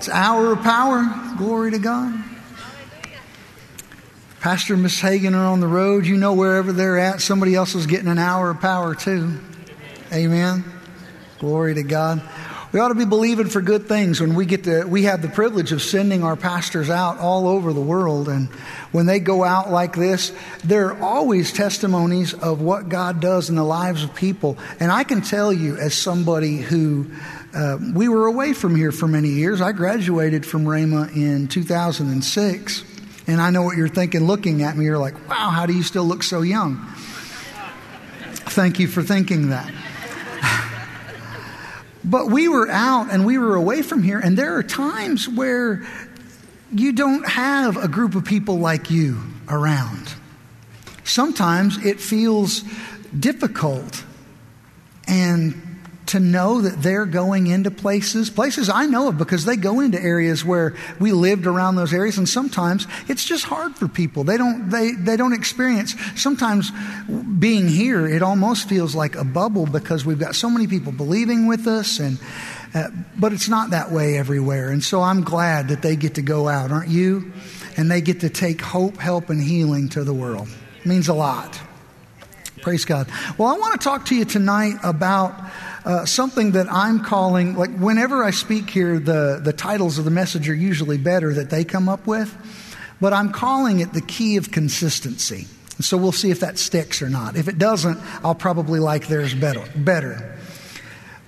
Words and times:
It's 0.00 0.08
hour 0.08 0.52
of 0.52 0.62
power. 0.62 1.04
Glory 1.36 1.72
to 1.72 1.78
God. 1.78 2.24
Pastor 4.40 4.72
and 4.72 4.82
Miss 4.82 4.98
Hagin 4.98 5.34
are 5.34 5.44
on 5.44 5.60
the 5.60 5.66
road. 5.66 6.06
You 6.06 6.16
know 6.16 6.32
wherever 6.32 6.72
they're 6.72 6.98
at, 6.98 7.20
somebody 7.20 7.54
else 7.54 7.74
is 7.74 7.84
getting 7.84 8.08
an 8.08 8.16
hour 8.16 8.48
of 8.48 8.62
power 8.62 8.94
too. 8.94 9.38
Amen. 10.10 10.64
Glory 11.38 11.74
to 11.74 11.82
God. 11.82 12.22
We 12.72 12.78
ought 12.78 12.88
to 12.88 12.94
be 12.94 13.04
believing 13.04 13.48
for 13.48 13.60
good 13.60 13.88
things 13.88 14.20
when 14.20 14.34
we 14.34 14.46
get 14.46 14.64
to, 14.64 14.84
we 14.84 15.02
have 15.02 15.20
the 15.20 15.28
privilege 15.28 15.72
of 15.72 15.82
sending 15.82 16.22
our 16.22 16.36
pastors 16.36 16.88
out 16.88 17.18
all 17.18 17.48
over 17.48 17.72
the 17.72 17.80
world. 17.82 18.28
And 18.28 18.48
when 18.92 19.06
they 19.06 19.18
go 19.18 19.42
out 19.42 19.70
like 19.70 19.96
this, 19.96 20.32
there 20.64 20.92
are 20.92 21.02
always 21.02 21.52
testimonies 21.52 22.32
of 22.32 22.62
what 22.62 22.88
God 22.88 23.20
does 23.20 23.50
in 23.50 23.56
the 23.56 23.64
lives 23.64 24.04
of 24.04 24.14
people. 24.14 24.56
And 24.78 24.92
I 24.92 25.02
can 25.02 25.20
tell 25.20 25.52
you, 25.52 25.76
as 25.76 25.94
somebody 25.94 26.58
who, 26.58 27.10
uh, 27.54 27.78
we 27.94 28.08
were 28.08 28.26
away 28.26 28.52
from 28.52 28.76
here 28.76 28.92
for 28.92 29.08
many 29.08 29.28
years. 29.28 29.60
I 29.60 29.72
graduated 29.72 30.46
from 30.46 30.64
Rhema 30.64 31.14
in 31.14 31.48
2006. 31.48 32.84
And 33.26 33.40
I 33.40 33.50
know 33.50 33.62
what 33.62 33.76
you're 33.76 33.88
thinking 33.88 34.24
looking 34.24 34.62
at 34.62 34.76
me. 34.76 34.84
You're 34.84 34.98
like, 34.98 35.28
wow, 35.28 35.50
how 35.50 35.66
do 35.66 35.72
you 35.72 35.82
still 35.82 36.04
look 36.04 36.22
so 36.22 36.42
young? 36.42 36.84
Thank 38.32 38.78
you 38.78 38.88
for 38.88 39.02
thinking 39.02 39.50
that. 39.50 39.72
But 42.02 42.28
we 42.28 42.48
were 42.48 42.68
out 42.70 43.12
and 43.12 43.26
we 43.26 43.36
were 43.36 43.54
away 43.54 43.82
from 43.82 44.02
here, 44.02 44.18
and 44.18 44.36
there 44.36 44.56
are 44.56 44.62
times 44.62 45.28
where 45.28 45.86
you 46.72 46.92
don't 46.92 47.28
have 47.28 47.76
a 47.76 47.88
group 47.88 48.14
of 48.14 48.24
people 48.24 48.58
like 48.58 48.90
you 48.90 49.20
around. 49.50 50.14
Sometimes 51.04 51.84
it 51.84 52.00
feels 52.00 52.62
difficult 53.18 54.02
and 55.06 55.69
to 56.10 56.18
know 56.20 56.60
that 56.60 56.82
they're 56.82 57.06
going 57.06 57.46
into 57.46 57.70
places, 57.70 58.30
places 58.30 58.68
I 58.68 58.86
know 58.86 59.08
of 59.08 59.18
because 59.18 59.44
they 59.44 59.56
go 59.56 59.78
into 59.78 60.00
areas 60.00 60.44
where 60.44 60.74
we 60.98 61.12
lived 61.12 61.46
around 61.46 61.76
those 61.76 61.94
areas 61.94 62.18
and 62.18 62.28
sometimes 62.28 62.86
it's 63.08 63.24
just 63.24 63.44
hard 63.44 63.76
for 63.76 63.86
people. 63.86 64.24
They 64.24 64.36
don't, 64.36 64.70
they, 64.70 64.90
they 64.92 65.16
don't 65.16 65.32
experience, 65.32 65.94
sometimes 66.16 66.72
being 67.38 67.68
here, 67.68 68.08
it 68.08 68.22
almost 68.22 68.68
feels 68.68 68.94
like 68.94 69.14
a 69.14 69.24
bubble 69.24 69.66
because 69.66 70.04
we've 70.04 70.18
got 70.18 70.34
so 70.34 70.50
many 70.50 70.66
people 70.66 70.90
believing 70.90 71.46
with 71.46 71.68
us 71.68 72.00
and, 72.00 72.18
uh, 72.74 72.88
but 73.16 73.32
it's 73.32 73.48
not 73.48 73.70
that 73.70 73.92
way 73.92 74.18
everywhere. 74.18 74.70
And 74.70 74.82
so 74.82 75.02
I'm 75.02 75.22
glad 75.22 75.68
that 75.68 75.80
they 75.80 75.94
get 75.94 76.16
to 76.16 76.22
go 76.22 76.48
out, 76.48 76.72
aren't 76.72 76.90
you? 76.90 77.32
And 77.76 77.88
they 77.88 78.00
get 78.00 78.20
to 78.20 78.30
take 78.30 78.60
hope, 78.60 78.96
help, 78.96 79.30
and 79.30 79.40
healing 79.40 79.88
to 79.90 80.02
the 80.02 80.14
world. 80.14 80.48
It 80.80 80.86
means 80.86 81.06
a 81.06 81.14
lot. 81.14 81.60
Praise 82.62 82.84
God. 82.84 83.06
Well, 83.38 83.48
I 83.48 83.58
want 83.58 83.80
to 83.80 83.84
talk 83.84 84.06
to 84.06 84.16
you 84.16 84.24
tonight 84.24 84.76
about 84.82 85.34
uh, 85.84 86.04
something 86.04 86.52
that 86.52 86.70
I'm 86.70 87.04
calling, 87.04 87.56
like 87.56 87.70
whenever 87.78 88.22
I 88.22 88.30
speak 88.30 88.70
here, 88.70 88.98
the, 88.98 89.40
the 89.42 89.52
titles 89.52 89.98
of 89.98 90.04
the 90.04 90.10
message 90.10 90.48
are 90.48 90.54
usually 90.54 90.98
better 90.98 91.32
that 91.34 91.50
they 91.50 91.64
come 91.64 91.88
up 91.88 92.06
with, 92.06 92.34
but 93.00 93.12
I'm 93.12 93.32
calling 93.32 93.80
it 93.80 93.92
the 93.92 94.02
key 94.02 94.36
of 94.36 94.50
consistency. 94.50 95.46
so 95.80 95.96
we'll 95.96 96.12
see 96.12 96.30
if 96.30 96.40
that 96.40 96.58
sticks 96.58 97.00
or 97.00 97.08
not. 97.08 97.36
If 97.36 97.48
it 97.48 97.58
doesn't, 97.58 97.98
I'll 98.22 98.34
probably 98.34 98.80
like 98.80 99.08
theirs 99.08 99.34
better. 99.34 99.64
better. 99.74 100.36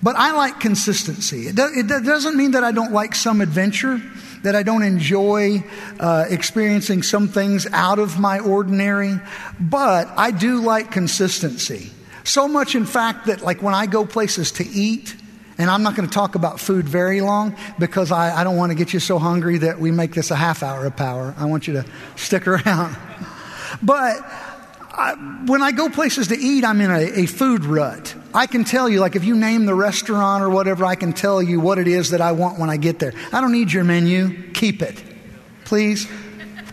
But 0.03 0.17
I 0.17 0.33
like 0.33 0.59
consistency. 0.59 1.47
It, 1.47 1.55
do, 1.55 1.71
it 1.73 1.87
doesn't 1.87 2.35
mean 2.35 2.51
that 2.51 2.63
I 2.63 2.73
don't 2.73 2.91
like 2.91 3.15
some 3.15 3.39
adventure, 3.39 4.01
that 4.43 4.55
I 4.55 4.61
don't 4.61 4.83
enjoy 4.83 5.63
uh, 5.99 6.25
experiencing 6.29 7.03
some 7.03 7.29
things 7.29 7.65
out 7.71 7.99
of 7.99 8.19
my 8.19 8.39
ordinary, 8.39 9.19
but 9.59 10.09
I 10.17 10.31
do 10.31 10.59
like 10.59 10.91
consistency. 10.91 11.91
So 12.23 12.47
much, 12.47 12.75
in 12.75 12.85
fact, 12.85 13.27
that 13.27 13.41
like 13.41 13.61
when 13.61 13.73
I 13.73 13.85
go 13.85 14.05
places 14.05 14.51
to 14.53 14.67
eat, 14.67 15.15
and 15.57 15.69
I'm 15.69 15.83
not 15.83 15.95
going 15.95 16.07
to 16.07 16.13
talk 16.13 16.35
about 16.35 16.59
food 16.59 16.87
very 16.87 17.21
long 17.21 17.55
because 17.77 18.11
I, 18.11 18.41
I 18.41 18.43
don't 18.43 18.57
want 18.57 18.71
to 18.71 18.75
get 18.75 18.93
you 18.93 18.99
so 18.99 19.19
hungry 19.19 19.59
that 19.59 19.79
we 19.79 19.91
make 19.91 20.13
this 20.13 20.31
a 20.31 20.35
half 20.35 20.63
hour 20.63 20.85
of 20.85 20.95
power. 20.95 21.35
I 21.37 21.45
want 21.45 21.67
you 21.67 21.73
to 21.73 21.85
stick 22.15 22.47
around. 22.47 22.95
But 23.81 24.17
I, 24.91 25.15
when 25.47 25.63
I 25.63 25.71
go 25.71 25.89
places 25.89 26.27
to 26.27 26.37
eat, 26.37 26.63
I'm 26.63 26.79
in 26.79 26.91
a, 26.91 27.21
a, 27.21 27.25
food 27.25 27.65
rut. 27.65 28.13
I 28.35 28.45
can 28.45 28.63
tell 28.63 28.87
you, 28.87 28.99
like 28.99 29.15
if 29.15 29.25
you 29.25 29.35
name 29.35 29.65
the 29.65 29.73
restaurant 29.73 30.43
or 30.43 30.49
whatever, 30.49 30.85
I 30.85 30.93
can 30.93 31.11
tell 31.11 31.41
you 31.41 31.59
what 31.59 31.79
it 31.79 31.87
is 31.87 32.11
that 32.11 32.21
I 32.21 32.33
want 32.33 32.59
when 32.59 32.69
I 32.69 32.77
get 32.77 32.99
there. 32.99 33.13
I 33.31 33.41
don't 33.41 33.51
need 33.51 33.73
your 33.73 33.83
menu. 33.83 34.51
Keep 34.51 34.83
it. 34.83 35.03
Please. 35.65 36.05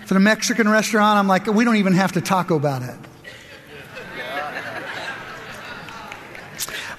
For 0.04 0.14
the 0.14 0.20
Mexican 0.20 0.68
restaurant, 0.68 1.18
I'm 1.18 1.26
like, 1.26 1.46
we 1.46 1.64
don't 1.64 1.76
even 1.76 1.94
have 1.94 2.12
to 2.12 2.20
talk 2.20 2.50
about 2.50 2.82
it. 2.82 2.96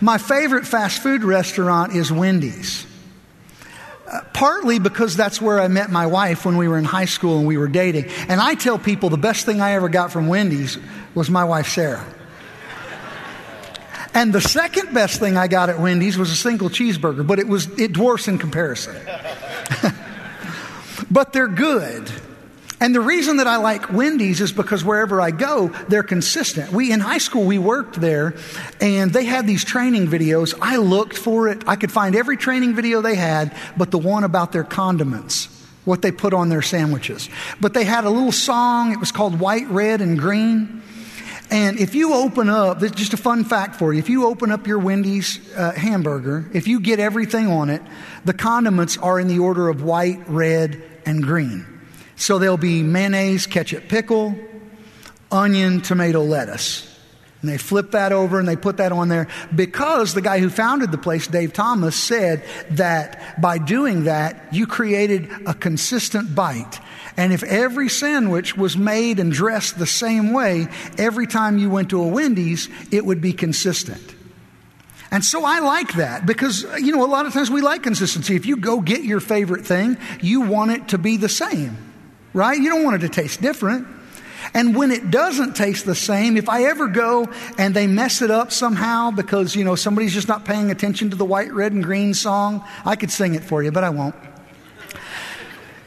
My 0.01 0.17
favorite 0.17 0.65
fast 0.65 1.01
food 1.03 1.23
restaurant 1.23 1.95
is 1.95 2.11
Wendy's. 2.11 2.87
Uh, 4.11 4.21
partly 4.33 4.79
because 4.79 5.15
that's 5.15 5.39
where 5.39 5.61
I 5.61 5.67
met 5.67 5.91
my 5.91 6.07
wife 6.07 6.43
when 6.43 6.57
we 6.57 6.67
were 6.67 6.77
in 6.77 6.83
high 6.83 7.05
school 7.05 7.37
and 7.37 7.47
we 7.47 7.57
were 7.57 7.67
dating. 7.67 8.05
And 8.27 8.41
I 8.41 8.55
tell 8.55 8.79
people 8.79 9.09
the 9.09 9.17
best 9.17 9.45
thing 9.45 9.61
I 9.61 9.73
ever 9.73 9.87
got 9.87 10.11
from 10.11 10.27
Wendy's 10.27 10.77
was 11.13 11.29
my 11.29 11.43
wife, 11.45 11.69
Sarah. 11.69 12.05
And 14.13 14.33
the 14.33 14.41
second 14.41 14.93
best 14.93 15.19
thing 15.19 15.37
I 15.37 15.47
got 15.47 15.69
at 15.69 15.79
Wendy's 15.79 16.17
was 16.17 16.31
a 16.31 16.35
single 16.35 16.69
cheeseburger, 16.69 17.25
but 17.25 17.39
it 17.39 17.47
was 17.47 17.67
it 17.79 17.93
dwarfs 17.93 18.27
in 18.27 18.37
comparison. 18.39 18.95
but 21.11 21.31
they're 21.31 21.47
good. 21.47 22.11
And 22.81 22.95
the 22.95 22.99
reason 22.99 23.37
that 23.37 23.45
I 23.45 23.57
like 23.57 23.93
Wendy's 23.93 24.41
is 24.41 24.51
because 24.51 24.83
wherever 24.83 25.21
I 25.21 25.29
go, 25.29 25.67
they're 25.87 26.01
consistent. 26.01 26.71
We, 26.71 26.91
in 26.91 26.99
high 26.99 27.19
school, 27.19 27.45
we 27.45 27.59
worked 27.59 28.01
there 28.01 28.33
and 28.81 29.13
they 29.13 29.23
had 29.23 29.45
these 29.45 29.63
training 29.63 30.07
videos. 30.07 30.55
I 30.59 30.77
looked 30.77 31.15
for 31.15 31.47
it. 31.47 31.63
I 31.67 31.75
could 31.75 31.91
find 31.91 32.15
every 32.15 32.37
training 32.37 32.73
video 32.73 33.01
they 33.01 33.13
had, 33.13 33.55
but 33.77 33.91
the 33.91 33.99
one 33.99 34.23
about 34.23 34.51
their 34.51 34.63
condiments, 34.63 35.45
what 35.85 36.01
they 36.01 36.11
put 36.11 36.33
on 36.33 36.49
their 36.49 36.63
sandwiches. 36.63 37.29
But 37.61 37.75
they 37.75 37.83
had 37.83 38.03
a 38.05 38.09
little 38.09 38.31
song. 38.31 38.91
It 38.91 38.99
was 38.99 39.11
called 39.11 39.39
White, 39.39 39.67
Red, 39.67 40.01
and 40.01 40.17
Green. 40.17 40.81
And 41.51 41.79
if 41.79 41.93
you 41.93 42.15
open 42.15 42.49
up, 42.49 42.79
this 42.79 42.89
is 42.91 42.97
just 42.97 43.13
a 43.13 43.17
fun 43.17 43.43
fact 43.43 43.75
for 43.75 43.93
you. 43.93 43.99
If 43.99 44.09
you 44.09 44.25
open 44.25 44.49
up 44.49 44.65
your 44.65 44.79
Wendy's 44.79 45.37
uh, 45.55 45.73
hamburger, 45.73 46.49
if 46.51 46.67
you 46.67 46.79
get 46.79 46.99
everything 46.99 47.45
on 47.45 47.69
it, 47.69 47.83
the 48.25 48.33
condiments 48.33 48.97
are 48.97 49.19
in 49.19 49.27
the 49.27 49.37
order 49.37 49.69
of 49.69 49.83
white, 49.83 50.27
red, 50.27 50.81
and 51.05 51.21
green. 51.21 51.80
So 52.21 52.37
there'll 52.37 52.55
be 52.55 52.83
mayonnaise, 52.83 53.47
ketchup, 53.47 53.89
pickle, 53.89 54.35
onion, 55.31 55.81
tomato, 55.81 56.21
lettuce. 56.21 56.87
And 57.41 57.49
they 57.49 57.57
flip 57.57 57.91
that 57.91 58.11
over 58.11 58.37
and 58.37 58.47
they 58.47 58.55
put 58.55 58.77
that 58.77 58.91
on 58.91 59.09
there 59.09 59.27
because 59.55 60.13
the 60.13 60.21
guy 60.21 60.37
who 60.37 60.51
founded 60.51 60.91
the 60.91 60.99
place, 60.99 61.25
Dave 61.25 61.51
Thomas, 61.51 61.95
said 61.95 62.43
that 62.69 63.41
by 63.41 63.57
doing 63.57 64.03
that, 64.03 64.53
you 64.53 64.67
created 64.67 65.31
a 65.47 65.55
consistent 65.55 66.35
bite. 66.35 66.79
And 67.17 67.33
if 67.33 67.41
every 67.41 67.89
sandwich 67.89 68.55
was 68.55 68.77
made 68.77 69.17
and 69.17 69.31
dressed 69.31 69.79
the 69.79 69.87
same 69.87 70.31
way 70.31 70.67
every 70.99 71.25
time 71.25 71.57
you 71.57 71.71
went 71.71 71.89
to 71.89 72.03
a 72.03 72.07
Wendy's, 72.07 72.69
it 72.91 73.03
would 73.03 73.21
be 73.21 73.33
consistent. 73.33 74.13
And 75.09 75.25
so 75.25 75.43
I 75.43 75.57
like 75.57 75.93
that 75.95 76.27
because, 76.27 76.67
you 76.79 76.95
know, 76.95 77.03
a 77.03 77.09
lot 77.09 77.25
of 77.25 77.33
times 77.33 77.49
we 77.49 77.61
like 77.61 77.81
consistency. 77.81 78.35
If 78.35 78.45
you 78.45 78.57
go 78.57 78.79
get 78.79 79.03
your 79.03 79.21
favorite 79.21 79.65
thing, 79.65 79.97
you 80.21 80.41
want 80.41 80.69
it 80.69 80.89
to 80.89 80.99
be 80.99 81.17
the 81.17 81.27
same 81.27 81.90
right? 82.33 82.59
You 82.59 82.69
don't 82.69 82.83
want 82.83 83.03
it 83.03 83.07
to 83.07 83.09
taste 83.09 83.41
different. 83.41 83.87
And 84.53 84.75
when 84.75 84.91
it 84.91 85.11
doesn't 85.11 85.55
taste 85.55 85.85
the 85.85 85.95
same, 85.95 86.35
if 86.35 86.49
I 86.49 86.63
ever 86.63 86.87
go 86.87 87.29
and 87.57 87.73
they 87.73 87.87
mess 87.87 88.21
it 88.21 88.31
up 88.31 88.51
somehow 88.51 89.11
because, 89.11 89.55
you 89.55 89.63
know, 89.63 89.75
somebody's 89.75 90.13
just 90.13 90.27
not 90.27 90.45
paying 90.45 90.71
attention 90.71 91.11
to 91.11 91.15
the 91.15 91.25
white, 91.25 91.53
red, 91.53 91.71
and 91.73 91.83
green 91.83 92.13
song, 92.13 92.65
I 92.85 92.95
could 92.95 93.11
sing 93.11 93.35
it 93.35 93.43
for 93.43 93.63
you, 93.63 93.71
but 93.71 93.83
I 93.83 93.89
won't. 93.89 94.15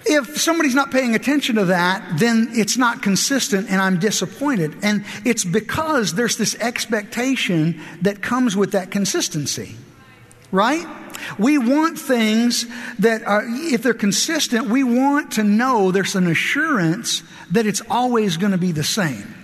If 0.06 0.38
somebody's 0.41 0.75
not 0.75 0.91
paying 0.91 1.15
attention 1.15 1.56
to 1.56 1.66
that, 1.66 2.19
then 2.19 2.49
it's 2.53 2.77
not 2.77 3.03
consistent 3.03 3.71
and 3.71 3.81
I'm 3.81 3.99
disappointed. 3.99 4.77
And 4.83 5.04
it's 5.25 5.44
because 5.44 6.15
there's 6.15 6.37
this 6.37 6.54
expectation 6.56 7.81
that 8.03 8.21
comes 8.21 8.54
with 8.54 8.72
that 8.72 8.91
consistency, 8.91 9.77
right? 10.50 10.87
We 11.38 11.59
want 11.59 11.99
things 11.99 12.66
that 12.99 13.22
are, 13.25 13.44
if 13.47 13.82
they're 13.82 13.94
consistent, 13.94 14.68
we 14.68 14.84
want 14.84 15.33
to 15.33 15.45
know 15.45 15.91
there's 15.91 16.15
an 16.15 16.27
assurance 16.27 17.22
that 17.51 17.66
it's 17.66 17.83
always 17.89 18.36
going 18.36 18.53
to 18.53 18.59
be 18.59 18.72
the 18.72 18.84
same. 18.84 19.34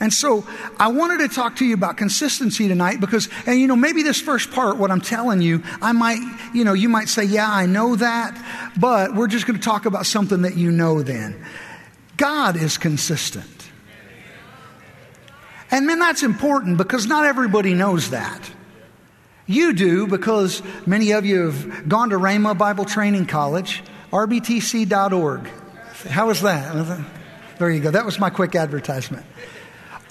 And 0.00 0.12
so 0.12 0.44
I 0.80 0.88
wanted 0.88 1.18
to 1.18 1.28
talk 1.32 1.56
to 1.56 1.64
you 1.64 1.74
about 1.74 1.96
consistency 1.96 2.66
tonight 2.66 2.98
because, 2.98 3.28
and 3.46 3.60
you 3.60 3.68
know, 3.68 3.76
maybe 3.76 4.02
this 4.02 4.20
first 4.20 4.50
part, 4.50 4.76
what 4.76 4.90
I'm 4.90 5.00
telling 5.00 5.40
you, 5.40 5.62
I 5.80 5.92
might, 5.92 6.18
you 6.52 6.64
know, 6.64 6.72
you 6.72 6.88
might 6.88 7.08
say, 7.08 7.22
yeah, 7.22 7.48
I 7.48 7.66
know 7.66 7.94
that, 7.94 8.72
but 8.76 9.14
we're 9.14 9.28
just 9.28 9.46
going 9.46 9.60
to 9.60 9.64
talk 9.64 9.86
about 9.86 10.06
something 10.06 10.42
that 10.42 10.56
you 10.56 10.72
know 10.72 11.02
then. 11.02 11.46
God 12.16 12.56
is 12.56 12.78
consistent. 12.78 13.46
And 15.70 15.86
man, 15.86 16.00
that's 16.00 16.24
important 16.24 16.78
because 16.78 17.06
not 17.06 17.24
everybody 17.24 17.72
knows 17.72 18.10
that. 18.10 18.50
You 19.46 19.72
do 19.72 20.06
because 20.06 20.62
many 20.86 21.12
of 21.12 21.26
you 21.26 21.50
have 21.50 21.88
gone 21.88 22.10
to 22.10 22.16
Rhema 22.16 22.56
Bible 22.56 22.84
Training 22.84 23.26
College, 23.26 23.82
rbtc.org. 24.12 25.48
How 26.08 26.28
was 26.28 26.42
that? 26.42 27.04
There 27.58 27.70
you 27.70 27.80
go. 27.80 27.90
That 27.90 28.04
was 28.04 28.18
my 28.18 28.30
quick 28.30 28.54
advertisement. 28.54 29.24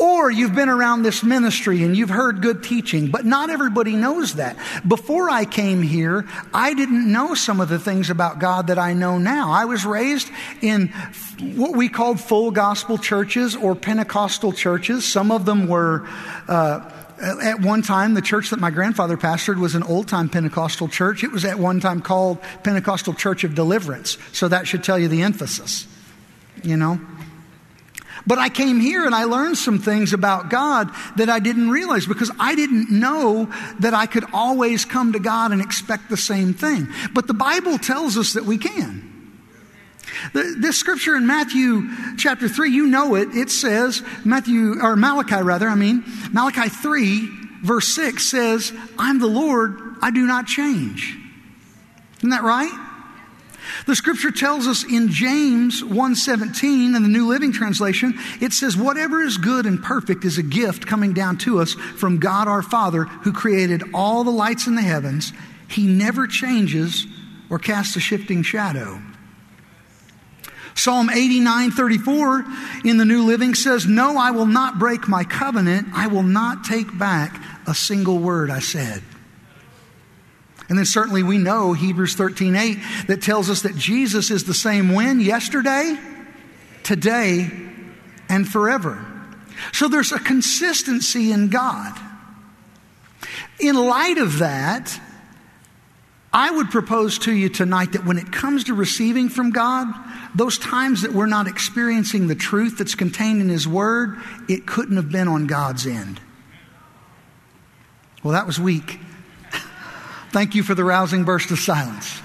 Or 0.01 0.31
you've 0.31 0.55
been 0.55 0.67
around 0.67 1.03
this 1.03 1.23
ministry 1.23 1.83
and 1.83 1.95
you've 1.95 2.09
heard 2.09 2.41
good 2.41 2.63
teaching, 2.63 3.11
but 3.11 3.23
not 3.23 3.51
everybody 3.51 3.95
knows 3.95 4.33
that. 4.35 4.57
Before 4.87 5.29
I 5.29 5.45
came 5.45 5.83
here, 5.83 6.27
I 6.53 6.73
didn't 6.73 7.11
know 7.11 7.35
some 7.35 7.61
of 7.61 7.69
the 7.69 7.77
things 7.77 8.09
about 8.09 8.39
God 8.39 8.67
that 8.67 8.79
I 8.79 8.93
know 8.93 9.19
now. 9.19 9.51
I 9.51 9.65
was 9.65 9.85
raised 9.85 10.27
in 10.61 10.87
what 11.39 11.75
we 11.75 11.87
called 11.87 12.19
full 12.19 12.49
gospel 12.49 12.97
churches 12.97 13.55
or 13.55 13.75
Pentecostal 13.75 14.53
churches. 14.53 15.05
Some 15.05 15.31
of 15.31 15.45
them 15.45 15.67
were, 15.67 16.07
uh, 16.47 16.89
Uh, 17.21 17.37
at 17.41 17.61
one 17.61 17.81
time, 17.81 18.13
the 18.13 18.21
church 18.21 18.49
that 18.49 18.59
my 18.59 18.71
grandfather 18.71 19.15
pastored 19.15 19.59
was 19.59 19.75
an 19.75 19.83
old 19.83 20.07
time 20.07 20.27
Pentecostal 20.27 20.87
church. 20.87 21.23
It 21.23 21.31
was 21.31 21.45
at 21.45 21.59
one 21.59 21.79
time 21.79 22.01
called 22.01 22.41
Pentecostal 22.63 23.13
Church 23.13 23.43
of 23.43 23.53
Deliverance. 23.53 24.17
So 24.31 24.47
that 24.47 24.67
should 24.67 24.83
tell 24.83 24.97
you 24.97 25.07
the 25.07 25.21
emphasis, 25.21 25.87
you 26.63 26.77
know? 26.77 26.99
But 28.25 28.37
I 28.37 28.49
came 28.49 28.79
here 28.79 29.05
and 29.05 29.15
I 29.15 29.23
learned 29.23 29.57
some 29.57 29.79
things 29.79 30.13
about 30.13 30.49
God 30.49 30.91
that 31.17 31.29
I 31.29 31.39
didn't 31.39 31.69
realize 31.69 32.05
because 32.05 32.31
I 32.39 32.55
didn't 32.55 32.91
know 32.91 33.51
that 33.79 33.93
I 33.93 34.05
could 34.05 34.25
always 34.33 34.85
come 34.85 35.13
to 35.13 35.19
God 35.19 35.51
and 35.51 35.61
expect 35.61 36.09
the 36.09 36.17
same 36.17 36.53
thing. 36.53 36.87
But 37.13 37.27
the 37.27 37.33
Bible 37.33 37.77
tells 37.77 38.17
us 38.17 38.33
that 38.33 38.45
we 38.45 38.57
can. 38.57 39.10
This 40.33 40.77
scripture 40.77 41.15
in 41.15 41.25
Matthew 41.25 41.87
chapter 42.17 42.47
3, 42.47 42.71
you 42.71 42.87
know 42.87 43.15
it. 43.15 43.29
It 43.35 43.49
says, 43.49 44.03
Matthew, 44.25 44.81
or 44.81 44.95
Malachi 44.95 45.41
rather, 45.41 45.67
I 45.67 45.75
mean, 45.75 46.03
Malachi 46.31 46.69
3, 46.69 47.29
verse 47.63 47.87
6 47.95 48.23
says, 48.23 48.73
I'm 48.97 49.19
the 49.19 49.27
Lord, 49.27 49.79
I 50.01 50.11
do 50.11 50.25
not 50.25 50.47
change. 50.47 51.17
Isn't 52.19 52.29
that 52.29 52.43
right? 52.43 52.71
The 53.87 53.95
scripture 53.95 54.31
tells 54.31 54.67
us 54.67 54.83
in 54.83 55.09
James 55.09 55.81
1:17 55.81 56.95
in 56.95 57.03
the 57.03 57.09
New 57.09 57.27
Living 57.27 57.51
Translation, 57.51 58.17
it 58.39 58.53
says 58.53 58.75
whatever 58.75 59.21
is 59.21 59.37
good 59.37 59.65
and 59.65 59.81
perfect 59.81 60.25
is 60.25 60.37
a 60.37 60.43
gift 60.43 60.85
coming 60.85 61.13
down 61.13 61.37
to 61.39 61.59
us 61.59 61.73
from 61.73 62.19
God 62.19 62.47
our 62.47 62.61
Father 62.61 63.05
who 63.05 63.31
created 63.31 63.83
all 63.93 64.23
the 64.23 64.31
lights 64.31 64.67
in 64.67 64.75
the 64.75 64.81
heavens. 64.81 65.33
He 65.67 65.87
never 65.87 66.27
changes 66.27 67.07
or 67.49 67.59
casts 67.59 67.95
a 67.95 67.99
shifting 67.99 68.43
shadow. 68.43 69.01
Psalm 70.81 71.11
89:34 71.11 72.43
in 72.83 72.97
the 72.97 73.05
New 73.05 73.23
Living 73.23 73.53
says, 73.53 73.85
"No, 73.85 74.17
I 74.17 74.31
will 74.31 74.47
not 74.47 74.79
break 74.79 75.07
my 75.07 75.23
covenant. 75.23 75.89
I 75.93 76.07
will 76.07 76.23
not 76.23 76.63
take 76.63 76.97
back 76.97 77.39
a 77.67 77.75
single 77.75 78.17
word 78.17 78.49
I 78.49 78.61
said." 78.61 79.03
And 80.69 80.79
then 80.79 80.85
certainly 80.85 81.21
we 81.21 81.37
know 81.37 81.73
Hebrews 81.73 82.15
13 82.15 82.55
8 82.55 82.79
that 83.05 83.21
tells 83.21 83.47
us 83.47 83.61
that 83.61 83.77
Jesus 83.77 84.31
is 84.31 84.45
the 84.45 84.55
same 84.55 84.91
when, 84.91 85.19
yesterday, 85.19 85.99
today, 86.81 87.51
and 88.27 88.47
forever. 88.47 89.05
So 89.73 89.87
there's 89.87 90.11
a 90.11 90.19
consistency 90.19 91.31
in 91.31 91.49
God. 91.49 91.93
In 93.59 93.75
light 93.75 94.17
of 94.17 94.39
that, 94.39 94.99
I 96.33 96.49
would 96.49 96.69
propose 96.69 97.19
to 97.19 97.33
you 97.33 97.49
tonight 97.49 97.91
that 97.91 98.05
when 98.05 98.17
it 98.17 98.31
comes 98.31 98.65
to 98.65 98.73
receiving 98.73 99.27
from 99.27 99.51
God, 99.51 99.87
those 100.33 100.57
times 100.57 101.01
that 101.01 101.11
we're 101.11 101.25
not 101.25 101.47
experiencing 101.47 102.27
the 102.27 102.35
truth 102.35 102.77
that's 102.77 102.95
contained 102.95 103.41
in 103.41 103.49
His 103.49 103.67
Word, 103.67 104.17
it 104.47 104.65
couldn't 104.65 104.95
have 104.95 105.11
been 105.11 105.27
on 105.27 105.47
God's 105.47 105.85
end. 105.85 106.21
Well, 108.23 108.33
that 108.33 108.47
was 108.47 108.59
weak. 108.59 108.99
Thank 110.31 110.55
you 110.55 110.63
for 110.63 110.73
the 110.73 110.85
rousing 110.85 111.25
burst 111.25 111.51
of 111.51 111.59
silence. 111.59 112.21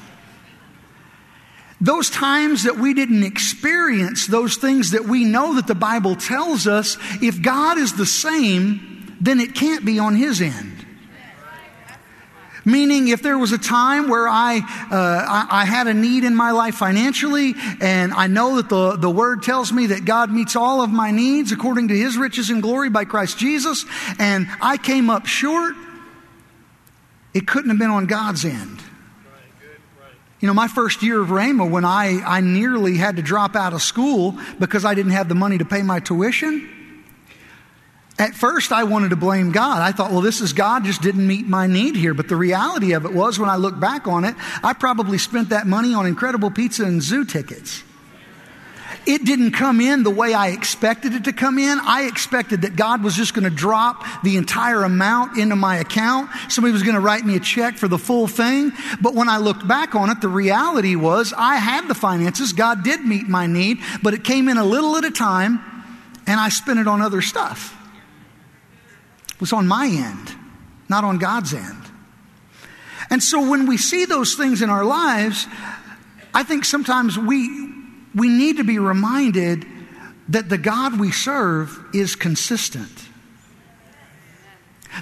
Those 1.81 2.09
times 2.09 2.63
that 2.63 2.79
we 2.79 2.95
didn't 2.95 3.25
experience 3.25 4.27
those 4.27 4.57
things 4.57 4.93
that 4.93 5.05
we 5.05 5.25
know 5.25 5.55
that 5.57 5.67
the 5.67 5.75
Bible 5.75 6.15
tells 6.15 6.67
us, 6.67 6.97
if 7.21 7.43
God 7.43 7.77
is 7.77 7.95
the 7.95 8.07
same, 8.07 9.17
then 9.21 9.41
it 9.41 9.55
can't 9.55 9.85
be 9.85 9.99
on 9.99 10.15
His 10.15 10.41
end. 10.41 10.76
Meaning, 12.67 13.07
if 13.07 13.23
there 13.23 13.39
was 13.39 13.53
a 13.53 13.59
time 13.59 14.09
where 14.09 14.27
I, 14.27 14.57
uh, 14.59 14.91
I, 14.91 15.63
I, 15.63 15.65
had 15.65 15.87
a 15.87 15.95
need 15.95 16.25
in 16.25 16.35
my 16.35 16.51
life 16.51 16.75
financially, 16.75 17.55
and 17.81 18.13
I 18.13 18.27
know 18.27 18.57
that 18.57 18.69
the, 18.69 18.97
the 18.97 19.09
Word 19.09 19.45
tells 19.45 19.73
me 19.73 19.87
that 19.87 20.05
God 20.05 20.33
meets 20.33 20.57
all 20.57 20.83
of 20.83 20.91
my 20.91 21.13
needs 21.13 21.53
according 21.53 21.87
to 21.89 21.97
His 21.97 22.19
riches 22.19 22.51
and 22.51 22.61
glory 22.61 22.91
by 22.91 23.05
Christ 23.05 23.39
Jesus, 23.39 23.87
and 24.19 24.49
I 24.61 24.79
came 24.79 25.11
up 25.11 25.27
short, 25.27 25.77
it 27.35 27.47
couldn't 27.47 27.71
have 27.71 27.79
been 27.79 27.91
on 27.91 28.07
God's 28.07 28.45
end. 28.45 28.83
You 30.41 30.49
know, 30.49 30.55
my 30.55 30.67
first 30.67 31.05
year 31.05 31.23
of 31.23 31.29
Rhema, 31.29 31.71
when 31.71 31.85
I, 31.85 32.21
I 32.27 32.41
nearly 32.41 32.97
had 32.97 33.15
to 33.15 33.23
drop 33.23 33.55
out 33.55 33.75
of 33.75 33.83
school 33.83 34.37
because 34.59 34.85
I 34.85 34.95
didn't 34.95 35.13
have 35.13 35.29
the 35.29 35.37
money 35.37 35.59
to 35.59 35.65
pay 35.65 35.83
my 35.83 36.01
tuition, 36.01 36.69
at 38.19 38.35
first 38.35 38.73
I 38.73 38.85
wanted 38.85 39.11
to 39.11 39.17
blame 39.17 39.53
God. 39.53 39.83
I 39.83 39.93
thought, 39.93 40.11
well, 40.11 40.23
this 40.23 40.41
is 40.41 40.53
God 40.53 40.85
just 40.85 41.03
didn't 41.03 41.27
meet 41.27 41.47
my 41.47 41.67
need 41.67 41.97
here. 41.97 42.15
But 42.15 42.29
the 42.29 42.37
reality 42.37 42.93
of 42.93 43.05
it 43.05 43.13
was, 43.13 43.39
when 43.39 43.51
I 43.51 43.57
look 43.57 43.79
back 43.79 44.07
on 44.07 44.25
it, 44.25 44.35
I 44.63 44.73
probably 44.73 45.19
spent 45.19 45.51
that 45.51 45.67
money 45.67 45.95
on 45.95 46.07
incredible 46.07 46.51
pizza 46.51 46.85
and 46.85 47.03
zoo 47.03 47.25
tickets. 47.25 47.83
It 49.07 49.25
didn't 49.25 49.53
come 49.53 49.81
in 49.81 50.03
the 50.03 50.11
way 50.11 50.35
I 50.35 50.49
expected 50.49 51.15
it 51.15 51.25
to 51.25 51.33
come 51.33 51.59
in. 51.59 51.79
I 51.81 52.05
expected 52.05 52.63
that 52.63 52.75
God 52.75 53.05
was 53.05 53.15
just 53.15 53.35
going 53.35 53.45
to 53.45 53.55
drop 53.55 54.05
the 54.25 54.37
entire 54.37 54.83
amount 54.83 55.39
into 55.39 55.55
my 55.55 55.77
account. 55.77 56.29
Somebody 56.49 56.73
was 56.73 56.83
going 56.83 56.97
to 56.97 57.01
write 57.01 57.25
me 57.25 57.37
a 57.37 57.41
check 57.41 57.77
for 57.77 57.87
the 57.87 57.99
full 57.99 58.27
thing. 58.27 58.73
But 59.01 59.15
when 59.15 59.29
I 59.29 59.37
looked 59.37 59.67
back 59.67 59.95
on 59.95 60.11
it, 60.11 60.21
the 60.21 60.29
reality 60.29 60.97
was 60.97 61.33
I 61.37 61.57
had 61.57 61.87
the 61.87 61.95
finances. 61.95 62.53
God 62.53 62.83
did 62.83 63.05
meet 63.05 63.29
my 63.29 63.47
need, 63.47 63.79
but 64.03 64.13
it 64.13 64.25
came 64.25 64.49
in 64.49 64.57
a 64.57 64.65
little 64.65 64.97
at 64.97 65.05
a 65.05 65.13
time 65.13 65.61
and 66.27 66.41
I 66.41 66.49
spent 66.49 66.81
it 66.81 66.89
on 66.89 67.01
other 67.01 67.23
stuff. 67.23 67.76
Was 69.41 69.53
on 69.53 69.67
my 69.69 69.87
end, 69.87 70.35
not 70.89 71.05
on 71.05 71.19
God's 71.19 71.53
end. 71.53 71.83
And 73.11 73.23
so 73.23 73.51
when 73.51 73.67
we 73.67 73.77
see 73.77 74.05
those 74.05 74.35
things 74.35 74.63
in 74.63 74.71
our 74.71 74.85
lives, 74.85 75.47
I 76.35 76.43
think 76.43 76.65
sometimes 76.65 77.19
we, 77.19 77.73
we 78.15 78.29
need 78.29 78.57
to 78.57 78.65
be 78.65 78.79
reminded 78.79 79.67
that 80.29 80.49
the 80.49 80.59
God 80.59 80.99
we 80.99 81.13
serve 81.13 81.79
is 81.95 82.17
consistent. 82.17 82.91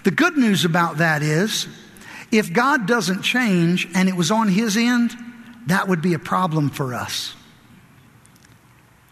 The 0.02 0.10
good 0.10 0.36
news 0.36 0.64
about 0.64 0.98
that 0.98 1.22
is 1.22 1.66
if 2.30 2.52
God 2.52 2.86
doesn't 2.86 3.22
change 3.22 3.88
and 3.94 4.08
it 4.08 4.16
was 4.16 4.30
on 4.30 4.48
His 4.48 4.76
end, 4.76 5.16
that 5.66 5.88
would 5.88 6.02
be 6.02 6.14
a 6.14 6.18
problem 6.18 6.68
for 6.68 6.94
us. 6.94 7.34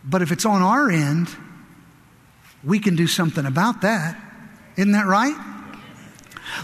But 0.05 0.23
if 0.23 0.33
it's 0.33 0.45
on 0.45 0.61
our 0.61 0.91
end, 0.91 1.29
we 2.65 2.79
can 2.79 2.97
do 2.97 3.07
something 3.07 3.47
about 3.47 3.83
that. 3.83 4.21
Isn't 4.77 4.93
that 4.93 5.07
right? 5.07 5.37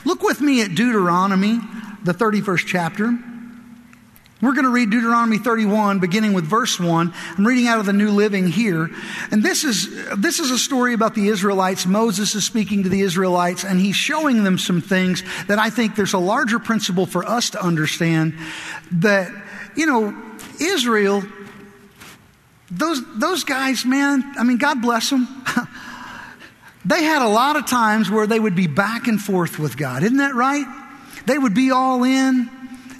Look 0.04 0.22
with 0.22 0.40
me 0.40 0.62
at 0.62 0.74
Deuteronomy, 0.74 1.60
the 2.04 2.12
31st 2.12 2.66
chapter. 2.66 3.18
We're 4.40 4.52
going 4.52 4.66
to 4.66 4.70
read 4.70 4.90
Deuteronomy 4.90 5.38
31, 5.38 5.98
beginning 5.98 6.32
with 6.32 6.44
verse 6.44 6.78
1. 6.78 7.12
I'm 7.36 7.46
reading 7.46 7.66
out 7.66 7.80
of 7.80 7.86
the 7.86 7.92
New 7.92 8.12
Living 8.12 8.46
here. 8.46 8.88
And 9.32 9.42
this 9.42 9.64
is, 9.64 9.88
this 10.16 10.38
is 10.38 10.52
a 10.52 10.58
story 10.58 10.94
about 10.94 11.16
the 11.16 11.26
Israelites. 11.26 11.86
Moses 11.86 12.36
is 12.36 12.44
speaking 12.44 12.84
to 12.84 12.88
the 12.88 13.00
Israelites, 13.00 13.64
and 13.64 13.80
he's 13.80 13.96
showing 13.96 14.44
them 14.44 14.56
some 14.56 14.80
things 14.80 15.24
that 15.48 15.58
I 15.58 15.70
think 15.70 15.96
there's 15.96 16.12
a 16.12 16.18
larger 16.18 16.60
principle 16.60 17.04
for 17.04 17.24
us 17.24 17.50
to 17.50 17.62
understand 17.62 18.34
that, 18.92 19.32
you 19.74 19.86
know, 19.86 20.16
Israel, 20.60 21.24
those, 22.70 23.02
those 23.18 23.42
guys, 23.42 23.84
man, 23.84 24.22
I 24.38 24.44
mean, 24.44 24.58
God 24.58 24.80
bless 24.80 25.10
them. 25.10 25.26
they 26.88 27.04
had 27.04 27.20
a 27.20 27.28
lot 27.28 27.56
of 27.56 27.66
times 27.66 28.10
where 28.10 28.26
they 28.26 28.40
would 28.40 28.56
be 28.56 28.66
back 28.66 29.08
and 29.08 29.20
forth 29.20 29.58
with 29.58 29.76
God. 29.76 30.02
Isn't 30.02 30.16
that 30.16 30.34
right? 30.34 30.66
They 31.26 31.36
would 31.36 31.54
be 31.54 31.70
all 31.70 32.02
in, 32.02 32.48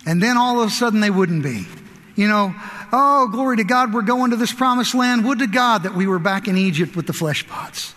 and 0.04 0.22
then 0.22 0.36
all 0.36 0.60
of 0.60 0.68
a 0.68 0.70
sudden 0.70 1.00
they 1.00 1.08
wouldn't 1.08 1.42
be. 1.42 1.66
You 2.14 2.28
know, 2.28 2.54
oh, 2.92 3.28
glory 3.28 3.56
to 3.56 3.64
God, 3.64 3.94
we're 3.94 4.02
going 4.02 4.32
to 4.32 4.36
this 4.36 4.52
promised 4.52 4.94
land. 4.94 5.24
Would 5.24 5.38
to 5.38 5.46
God 5.46 5.84
that 5.84 5.94
we 5.94 6.06
were 6.06 6.18
back 6.18 6.48
in 6.48 6.58
Egypt 6.58 6.96
with 6.96 7.06
the 7.06 7.14
flesh 7.14 7.48
pots. 7.48 7.94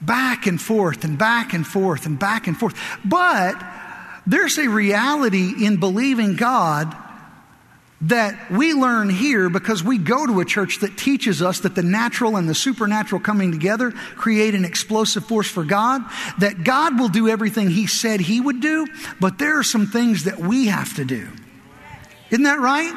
Back 0.00 0.48
and 0.48 0.60
forth 0.60 1.04
and 1.04 1.16
back 1.16 1.52
and 1.52 1.64
forth 1.64 2.04
and 2.04 2.18
back 2.18 2.48
and 2.48 2.58
forth. 2.58 2.74
But 3.04 3.54
there's 4.26 4.58
a 4.58 4.68
reality 4.68 5.64
in 5.64 5.76
believing 5.76 6.34
God 6.34 6.96
that 8.08 8.50
we 8.50 8.72
learn 8.72 9.08
here 9.08 9.48
because 9.48 9.82
we 9.82 9.98
go 9.98 10.26
to 10.26 10.40
a 10.40 10.44
church 10.44 10.80
that 10.80 10.96
teaches 10.96 11.42
us 11.42 11.60
that 11.60 11.74
the 11.74 11.82
natural 11.82 12.36
and 12.36 12.48
the 12.48 12.54
supernatural 12.54 13.20
coming 13.20 13.52
together 13.52 13.92
create 14.16 14.54
an 14.54 14.64
explosive 14.64 15.24
force 15.24 15.48
for 15.48 15.64
God, 15.64 16.02
that 16.38 16.64
God 16.64 16.98
will 16.98 17.08
do 17.08 17.28
everything 17.28 17.70
He 17.70 17.86
said 17.86 18.20
He 18.20 18.40
would 18.40 18.60
do, 18.60 18.86
but 19.20 19.38
there 19.38 19.58
are 19.58 19.62
some 19.62 19.86
things 19.86 20.24
that 20.24 20.38
we 20.38 20.66
have 20.66 20.94
to 20.96 21.04
do. 21.04 21.28
Isn't 22.30 22.44
that 22.44 22.60
right? 22.60 22.92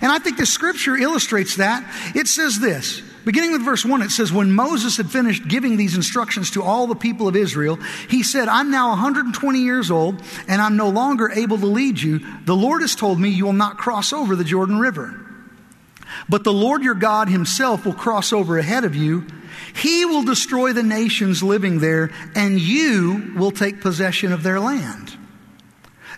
And 0.00 0.12
I 0.12 0.18
think 0.18 0.36
the 0.36 0.46
scripture 0.46 0.96
illustrates 0.96 1.56
that. 1.56 1.84
It 2.14 2.28
says 2.28 2.58
this 2.58 3.02
Beginning 3.24 3.52
with 3.52 3.62
verse 3.62 3.84
1, 3.84 4.00
it 4.02 4.10
says, 4.10 4.32
When 4.32 4.52
Moses 4.52 4.96
had 4.96 5.10
finished 5.10 5.46
giving 5.46 5.76
these 5.76 5.94
instructions 5.94 6.50
to 6.52 6.62
all 6.62 6.86
the 6.86 6.94
people 6.94 7.28
of 7.28 7.36
Israel, 7.36 7.78
he 8.08 8.22
said, 8.22 8.48
I'm 8.48 8.70
now 8.70 8.90
120 8.90 9.58
years 9.58 9.90
old, 9.90 10.22
and 10.48 10.62
I'm 10.62 10.76
no 10.76 10.88
longer 10.88 11.30
able 11.30 11.58
to 11.58 11.66
lead 11.66 12.00
you. 12.00 12.20
The 12.46 12.56
Lord 12.56 12.80
has 12.80 12.94
told 12.94 13.20
me 13.20 13.28
you 13.28 13.44
will 13.44 13.52
not 13.52 13.76
cross 13.76 14.12
over 14.12 14.34
the 14.34 14.44
Jordan 14.44 14.78
River. 14.78 15.14
But 16.28 16.44
the 16.44 16.52
Lord 16.52 16.82
your 16.82 16.94
God 16.94 17.28
himself 17.28 17.84
will 17.84 17.92
cross 17.92 18.32
over 18.32 18.58
ahead 18.58 18.84
of 18.84 18.96
you. 18.96 19.26
He 19.74 20.04
will 20.06 20.22
destroy 20.22 20.72
the 20.72 20.82
nations 20.82 21.42
living 21.42 21.80
there, 21.80 22.10
and 22.34 22.58
you 22.58 23.34
will 23.36 23.50
take 23.50 23.80
possession 23.80 24.32
of 24.32 24.42
their 24.42 24.60
land. 24.60 25.16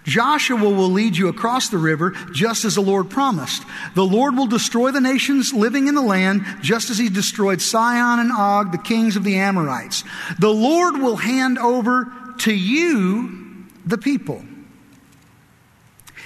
Joshua 0.04 0.56
will 0.56 0.88
lead 0.88 1.16
you 1.16 1.28
across 1.28 1.68
the 1.68 1.78
river, 1.78 2.10
just 2.32 2.64
as 2.64 2.74
the 2.74 2.80
Lord 2.80 3.08
promised. 3.08 3.62
The 3.94 4.04
Lord 4.04 4.36
will 4.36 4.46
destroy 4.46 4.90
the 4.90 5.00
nations 5.00 5.52
living 5.52 5.86
in 5.86 5.94
the 5.94 6.02
land, 6.02 6.44
just 6.60 6.90
as 6.90 6.98
he 6.98 7.08
destroyed 7.08 7.62
Sihon 7.62 8.18
and 8.18 8.32
Og, 8.32 8.72
the 8.72 8.78
kings 8.78 9.16
of 9.16 9.24
the 9.24 9.36
Amorites. 9.36 10.02
The 10.38 10.52
Lord 10.52 10.98
will 10.98 11.16
hand 11.16 11.58
over 11.58 12.12
to 12.38 12.52
you 12.52 13.66
the 13.86 13.98
people. 13.98 14.44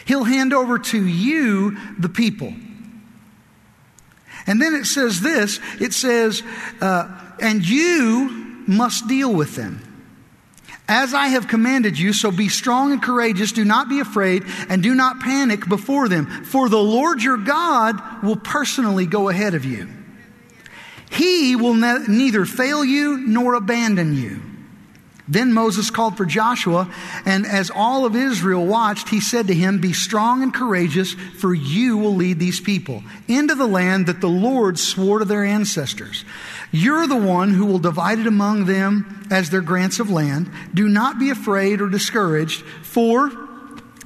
He'll 0.07 0.25
hand 0.25 0.55
over 0.55 0.79
to 0.79 1.07
you 1.07 1.77
the 1.99 2.09
people. 2.09 2.55
And 4.47 4.63
then 4.63 4.75
it 4.75 4.87
says 4.87 5.21
this 5.21 5.61
it 5.81 5.93
says, 5.93 6.43
uh, 6.81 7.09
and 7.41 7.67
you 7.67 8.63
must 8.67 9.09
deal 9.09 9.33
with 9.35 9.57
them. 9.57 9.86
As 10.89 11.15
I 11.15 11.29
have 11.29 11.49
commanded 11.49 11.99
you, 11.99 12.13
so 12.13 12.31
be 12.31 12.49
strong 12.49 12.93
and 12.93 13.03
courageous. 13.03 13.51
Do 13.51 13.65
not 13.65 13.89
be 13.89 13.99
afraid 13.99 14.45
and 14.69 14.83
do 14.83 14.95
not 14.95 15.21
panic 15.21 15.69
before 15.69 16.09
them. 16.09 16.45
For 16.45 16.69
the 16.69 16.79
Lord 16.79 17.23
your 17.23 17.37
God 17.37 18.01
will 18.23 18.37
personally 18.37 19.07
go 19.07 19.29
ahead 19.29 19.55
of 19.55 19.65
you. 19.65 19.89
He 21.11 21.57
will 21.57 21.75
ne- 21.75 22.07
neither 22.07 22.45
fail 22.45 22.85
you 22.85 23.19
nor 23.19 23.55
abandon 23.55 24.17
you. 24.17 24.41
Then 25.29 25.53
Moses 25.53 25.91
called 25.91 26.17
for 26.17 26.25
Joshua, 26.25 26.89
and 27.25 27.47
as 27.47 27.71
all 27.75 28.07
of 28.07 28.15
Israel 28.15 28.65
watched, 28.65 29.09
he 29.09 29.21
said 29.21 29.49
to 29.49 29.55
him, 29.55 29.81
Be 29.81 29.93
strong 29.93 30.43
and 30.43 30.55
courageous, 30.55 31.15
for 31.15 31.53
you 31.53 31.97
will 31.97 32.15
lead 32.15 32.39
these 32.39 32.61
people 32.61 33.03
into 33.27 33.57
the 33.57 33.67
land 33.67 34.07
that 34.07 34.21
the 34.21 34.29
Lord 34.29 34.79
swore 34.79 35.19
to 35.19 35.25
their 35.25 35.45
ancestors. 35.45 36.25
You're 36.71 37.09
the 37.09 37.17
one 37.17 37.51
who 37.51 37.67
will 37.67 37.81
divide 37.81 38.21
it 38.21 38.27
among 38.29 38.67
them 38.67 39.27
as 39.31 39.51
their 39.51 39.63
grants 39.63 39.99
of 39.99 40.11
land. 40.11 40.49
Do 40.73 40.89
not 40.89 41.19
be 41.19 41.31
afraid 41.31 41.81
or 41.81 41.89
discouraged, 41.89 42.65
for 42.83 43.33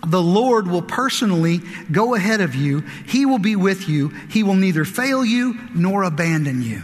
the 0.06 0.22
Lord 0.22 0.66
will 0.66 0.82
personally 0.82 1.60
go 1.92 2.14
ahead 2.14 2.40
of 2.40 2.54
you. 2.54 2.80
He 3.06 3.26
will 3.26 3.38
be 3.38 3.56
with 3.56 3.90
you. 3.90 4.08
He 4.30 4.42
will 4.42 4.54
neither 4.54 4.86
fail 4.86 5.22
you 5.22 5.58
nor 5.74 6.02
abandon 6.02 6.62
you. 6.62 6.82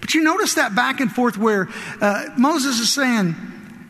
But 0.00 0.14
you 0.14 0.22
notice 0.22 0.54
that 0.54 0.74
back 0.74 1.00
and 1.00 1.10
forth 1.10 1.36
where 1.36 1.68
uh, 2.00 2.26
Moses 2.36 2.78
is 2.78 2.92
saying, 2.92 3.34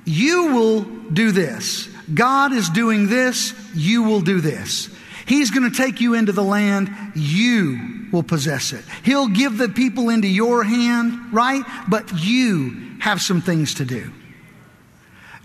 You 0.04 0.52
will 0.54 0.80
do 0.82 1.32
this. 1.32 1.88
God 2.12 2.52
is 2.52 2.68
doing 2.68 3.09
this. 3.09 3.54
You 3.75 4.02
will 4.02 4.21
do 4.21 4.40
this. 4.40 4.88
He's 5.26 5.50
going 5.50 5.71
to 5.71 5.76
take 5.76 6.00
you 6.00 6.14
into 6.14 6.32
the 6.32 6.42
land. 6.42 6.90
You 7.14 8.09
will 8.12 8.23
possess 8.23 8.73
it. 8.73 8.85
He'll 9.04 9.28
give 9.28 9.56
the 9.56 9.68
people 9.68 10.09
into 10.09 10.28
your 10.28 10.64
hand, 10.64 11.32
right? 11.32 11.62
But 11.88 12.12
you 12.12 12.97
have 13.00 13.21
some 13.21 13.40
things 13.40 13.75
to 13.75 13.85
do. 13.85 14.12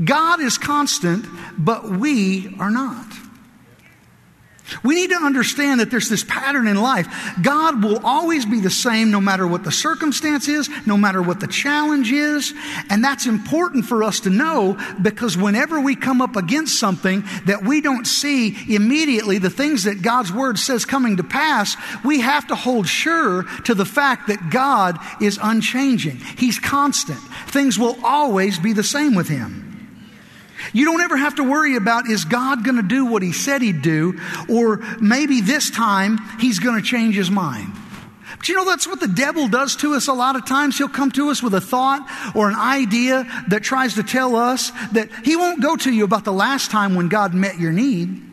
God 0.04 0.42
is 0.42 0.58
constant, 0.58 1.26
but 1.58 1.90
we 1.90 2.56
are 2.60 2.70
not. 2.70 3.06
We 4.84 4.96
need 4.96 5.10
to 5.12 5.18
understand 5.18 5.80
that 5.80 5.90
there's 5.90 6.10
this 6.10 6.24
pattern 6.24 6.68
in 6.68 6.78
life. 6.82 7.08
God 7.42 7.84
will 7.84 8.06
always 8.06 8.46
be 8.46 8.60
the 8.60 8.70
same 8.70 9.12
no 9.12 9.22
matter 9.22 9.48
what 9.48 9.64
the 9.64 9.72
circumstance 9.72 10.48
is, 10.48 10.70
no 10.86 10.98
matter 10.98 11.22
what 11.22 11.40
the 11.40 11.48
challenge 11.48 12.12
is. 12.12 12.54
And 12.90 13.04
that's 13.04 13.26
important 13.26 13.86
for 13.86 14.04
us 14.04 14.22
to 14.22 14.30
know 14.30 14.78
because 15.02 15.38
whenever 15.38 15.80
we 15.80 15.96
come 15.96 16.22
up 16.22 16.36
against 16.36 16.80
something 16.80 17.24
that 17.46 17.64
we 17.64 17.82
don't 17.82 18.06
see 18.06 18.58
immediately, 18.74 19.38
the 19.38 19.50
things 19.50 19.86
that 19.86 20.02
God's 20.02 20.32
word 20.32 20.60
says 20.60 20.86
coming 20.86 21.18
to 21.18 21.24
pass, 21.24 21.76
we 22.04 22.22
have 22.22 22.48
to 22.48 22.56
hold 22.56 22.88
sure 22.88 23.44
to 23.66 23.74
the 23.74 23.86
fact 23.86 24.28
that 24.28 24.50
God 24.50 24.98
is 25.22 25.40
unchanging. 25.42 26.18
He's 26.38 26.60
constant. 26.60 27.20
Things 27.48 27.80
will 27.80 27.98
always 28.04 28.60
be 28.60 28.74
the 28.74 28.84
same 28.84 29.16
with 29.16 29.30
Him. 29.30 29.67
You 30.74 30.86
don't 30.86 31.02
ever 31.02 31.18
have 31.18 31.36
to 31.36 31.44
worry 31.44 31.76
about 31.76 32.08
is 32.08 32.26
God 32.26 32.64
going 32.64 32.78
to 32.78 32.84
do 32.84 33.06
what 33.06 33.22
he 33.22 33.32
said 33.32 33.62
he'd 33.62 33.82
do, 33.82 34.20
or 34.50 34.78
maybe 35.00 35.42
this 35.42 35.70
time 35.70 36.18
he's 36.40 36.60
going 36.60 36.76
to 36.76 36.82
change 36.82 37.16
his 37.16 37.32
mind. 37.32 37.74
But 38.38 38.50
you 38.50 38.56
know, 38.56 38.66
that's 38.66 38.88
what 38.88 39.00
the 39.00 39.08
devil 39.08 39.48
does 39.48 39.76
to 39.78 39.94
us 39.94 40.08
a 40.08 40.14
lot 40.14 40.36
of 40.36 40.46
times. 40.46 40.78
He'll 40.78 40.90
come 40.90 41.12
to 41.12 41.30
us 41.30 41.42
with 41.42 41.54
a 41.54 41.62
thought 41.62 42.08
or 42.36 42.50
an 42.50 42.56
idea 42.56 43.26
that 43.48 43.64
tries 43.64 43.96
to 43.96 44.04
tell 44.04 44.36
us 44.36 44.72
that 44.92 45.10
he 45.24 45.36
won't 45.36 45.62
go 45.62 45.76
to 45.76 45.92
you 45.92 46.04
about 46.04 46.24
the 46.24 46.34
last 46.34 46.70
time 46.70 46.96
when 46.96 47.08
God 47.08 47.34
met 47.34 47.60
your 47.60 47.72
need. 47.72 48.24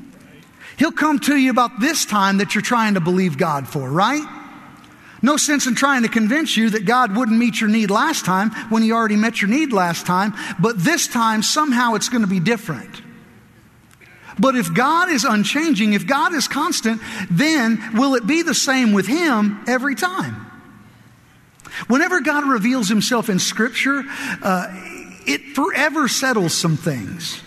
He'll 0.76 0.92
come 0.92 1.20
to 1.20 1.36
you 1.36 1.50
about 1.50 1.80
this 1.80 2.04
time 2.04 2.38
that 2.38 2.54
you're 2.54 2.62
trying 2.62 2.94
to 2.94 3.00
believe 3.00 3.38
God 3.38 3.68
for, 3.68 3.88
right? 3.88 4.26
No 5.24 5.38
sense 5.38 5.66
in 5.66 5.74
trying 5.74 6.02
to 6.02 6.10
convince 6.10 6.54
you 6.54 6.68
that 6.68 6.84
God 6.84 7.16
wouldn't 7.16 7.38
meet 7.38 7.58
your 7.58 7.70
need 7.70 7.90
last 7.90 8.26
time 8.26 8.50
when 8.68 8.82
He 8.82 8.92
already 8.92 9.16
met 9.16 9.40
your 9.40 9.48
need 9.48 9.72
last 9.72 10.04
time, 10.04 10.34
but 10.60 10.78
this 10.78 11.08
time 11.08 11.42
somehow 11.42 11.94
it's 11.94 12.10
going 12.10 12.20
to 12.20 12.28
be 12.28 12.40
different. 12.40 13.00
But 14.38 14.54
if 14.54 14.74
God 14.74 15.08
is 15.08 15.24
unchanging, 15.24 15.94
if 15.94 16.06
God 16.06 16.34
is 16.34 16.46
constant, 16.46 17.00
then 17.30 17.82
will 17.94 18.16
it 18.16 18.26
be 18.26 18.42
the 18.42 18.52
same 18.52 18.92
with 18.92 19.06
Him 19.06 19.64
every 19.66 19.94
time? 19.94 20.34
Whenever 21.86 22.20
God 22.20 22.46
reveals 22.46 22.90
Himself 22.90 23.30
in 23.30 23.38
Scripture, 23.38 24.04
uh, 24.42 24.66
it 25.26 25.54
forever 25.54 26.06
settles 26.06 26.52
some 26.52 26.76
things. 26.76 27.40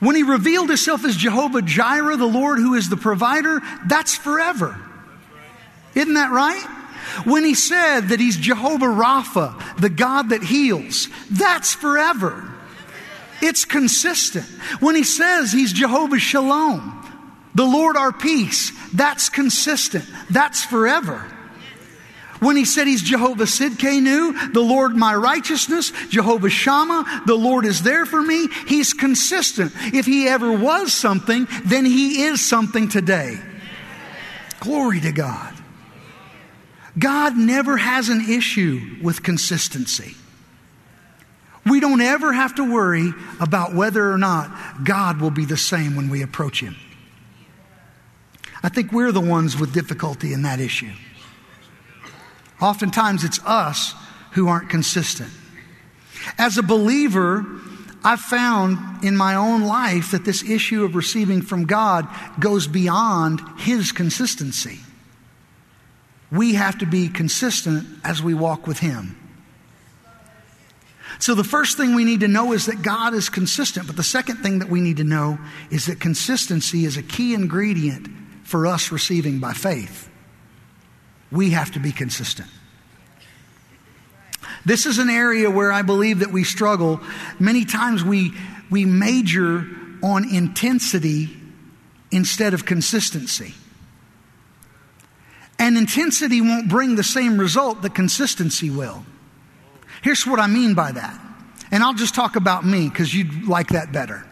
When 0.00 0.16
He 0.16 0.22
revealed 0.22 0.70
Himself 0.70 1.04
as 1.04 1.16
Jehovah 1.16 1.60
Jireh, 1.60 2.16
the 2.16 2.24
Lord 2.24 2.60
who 2.60 2.72
is 2.72 2.88
the 2.88 2.96
provider, 2.96 3.60
that's 3.86 4.16
forever. 4.16 4.80
Isn't 5.96 6.14
that 6.14 6.30
right? 6.30 6.62
When 7.24 7.44
he 7.44 7.54
said 7.54 8.08
that 8.08 8.20
he's 8.20 8.36
Jehovah 8.36 8.86
Rapha, 8.86 9.80
the 9.80 9.88
God 9.88 10.28
that 10.28 10.42
heals, 10.42 11.08
that's 11.30 11.74
forever. 11.74 12.52
It's 13.40 13.64
consistent. 13.64 14.44
When 14.80 14.94
he 14.94 15.04
says 15.04 15.52
he's 15.52 15.72
Jehovah 15.72 16.18
Shalom, 16.18 16.92
the 17.54 17.64
Lord 17.64 17.96
our 17.96 18.12
peace, 18.12 18.70
that's 18.92 19.30
consistent. 19.30 20.04
That's 20.30 20.64
forever. 20.64 21.32
When 22.40 22.56
he 22.56 22.66
said 22.66 22.86
he's 22.86 23.02
Jehovah 23.02 23.44
Sidkenu, 23.44 24.52
the 24.52 24.60
Lord 24.60 24.94
my 24.94 25.14
righteousness, 25.14 25.90
Jehovah 26.10 26.50
Shammah, 26.50 27.22
the 27.26 27.34
Lord 27.34 27.64
is 27.64 27.82
there 27.82 28.04
for 28.04 28.20
me, 28.20 28.48
he's 28.66 28.92
consistent. 28.92 29.72
If 29.94 30.04
he 30.04 30.28
ever 30.28 30.52
was 30.52 30.92
something, 30.92 31.48
then 31.64 31.86
he 31.86 32.24
is 32.24 32.46
something 32.46 32.88
today. 32.88 33.38
Glory 34.60 35.00
to 35.00 35.12
God. 35.12 35.55
God 36.98 37.36
never 37.36 37.76
has 37.76 38.08
an 38.08 38.22
issue 38.30 38.96
with 39.02 39.22
consistency. 39.22 40.14
We 41.68 41.80
don't 41.80 42.00
ever 42.00 42.32
have 42.32 42.54
to 42.54 42.72
worry 42.72 43.12
about 43.40 43.74
whether 43.74 44.10
or 44.10 44.18
not 44.18 44.84
God 44.84 45.20
will 45.20 45.30
be 45.32 45.44
the 45.44 45.56
same 45.56 45.96
when 45.96 46.08
we 46.08 46.22
approach 46.22 46.60
Him. 46.60 46.76
I 48.62 48.68
think 48.68 48.92
we're 48.92 49.12
the 49.12 49.20
ones 49.20 49.58
with 49.58 49.74
difficulty 49.74 50.32
in 50.32 50.42
that 50.42 50.60
issue. 50.60 50.92
Oftentimes 52.60 53.24
it's 53.24 53.44
us 53.44 53.94
who 54.32 54.48
aren't 54.48 54.70
consistent. 54.70 55.30
As 56.38 56.56
a 56.56 56.62
believer, 56.62 57.44
I've 58.02 58.20
found 58.20 59.04
in 59.04 59.16
my 59.16 59.34
own 59.34 59.62
life 59.62 60.12
that 60.12 60.24
this 60.24 60.48
issue 60.48 60.84
of 60.84 60.94
receiving 60.94 61.42
from 61.42 61.66
God 61.66 62.08
goes 62.38 62.66
beyond 62.66 63.42
His 63.58 63.92
consistency 63.92 64.80
we 66.30 66.54
have 66.54 66.78
to 66.78 66.86
be 66.86 67.08
consistent 67.08 67.86
as 68.04 68.22
we 68.22 68.34
walk 68.34 68.66
with 68.66 68.78
Him. 68.78 69.16
So, 71.18 71.34
the 71.34 71.44
first 71.44 71.76
thing 71.76 71.94
we 71.94 72.04
need 72.04 72.20
to 72.20 72.28
know 72.28 72.52
is 72.52 72.66
that 72.66 72.82
God 72.82 73.14
is 73.14 73.28
consistent. 73.28 73.86
But 73.86 73.96
the 73.96 74.02
second 74.02 74.36
thing 74.36 74.58
that 74.58 74.68
we 74.68 74.80
need 74.80 74.98
to 74.98 75.04
know 75.04 75.38
is 75.70 75.86
that 75.86 75.98
consistency 76.00 76.84
is 76.84 76.96
a 76.96 77.02
key 77.02 77.32
ingredient 77.32 78.08
for 78.44 78.66
us 78.66 78.92
receiving 78.92 79.38
by 79.38 79.52
faith. 79.52 80.10
We 81.32 81.50
have 81.50 81.72
to 81.72 81.80
be 81.80 81.92
consistent. 81.92 82.48
This 84.64 84.84
is 84.84 84.98
an 84.98 85.08
area 85.08 85.50
where 85.50 85.72
I 85.72 85.82
believe 85.82 86.20
that 86.20 86.32
we 86.32 86.44
struggle. 86.44 87.00
Many 87.38 87.64
times 87.64 88.04
we, 88.04 88.32
we 88.70 88.84
major 88.84 89.66
on 90.02 90.28
intensity 90.28 91.30
instead 92.10 92.52
of 92.52 92.66
consistency. 92.66 93.54
And 95.58 95.78
intensity 95.78 96.40
won't 96.40 96.68
bring 96.68 96.96
the 96.96 97.04
same 97.04 97.38
result 97.38 97.82
that 97.82 97.94
consistency 97.94 98.70
will. 98.70 99.04
Here's 100.02 100.26
what 100.26 100.38
I 100.38 100.46
mean 100.46 100.74
by 100.74 100.92
that. 100.92 101.18
And 101.70 101.82
I'll 101.82 101.94
just 101.94 102.14
talk 102.14 102.36
about 102.36 102.64
me 102.64 102.88
because 102.88 103.14
you'd 103.14 103.46
like 103.46 103.68
that 103.68 103.92
better. 103.92 104.24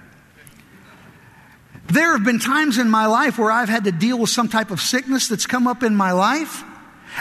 There 1.87 2.13
have 2.13 2.25
been 2.25 2.39
times 2.39 2.79
in 2.79 2.91
my 2.91 3.07
life 3.07 3.39
where 3.39 3.51
I've 3.51 3.69
had 3.69 3.85
to 3.85 3.93
deal 3.93 4.19
with 4.19 4.31
some 4.31 4.49
type 4.49 4.71
of 4.71 4.81
sickness 4.81 5.29
that's 5.29 5.47
come 5.47 5.67
up 5.67 5.83
in 5.83 5.97
my 5.97 6.13
life. 6.13 6.63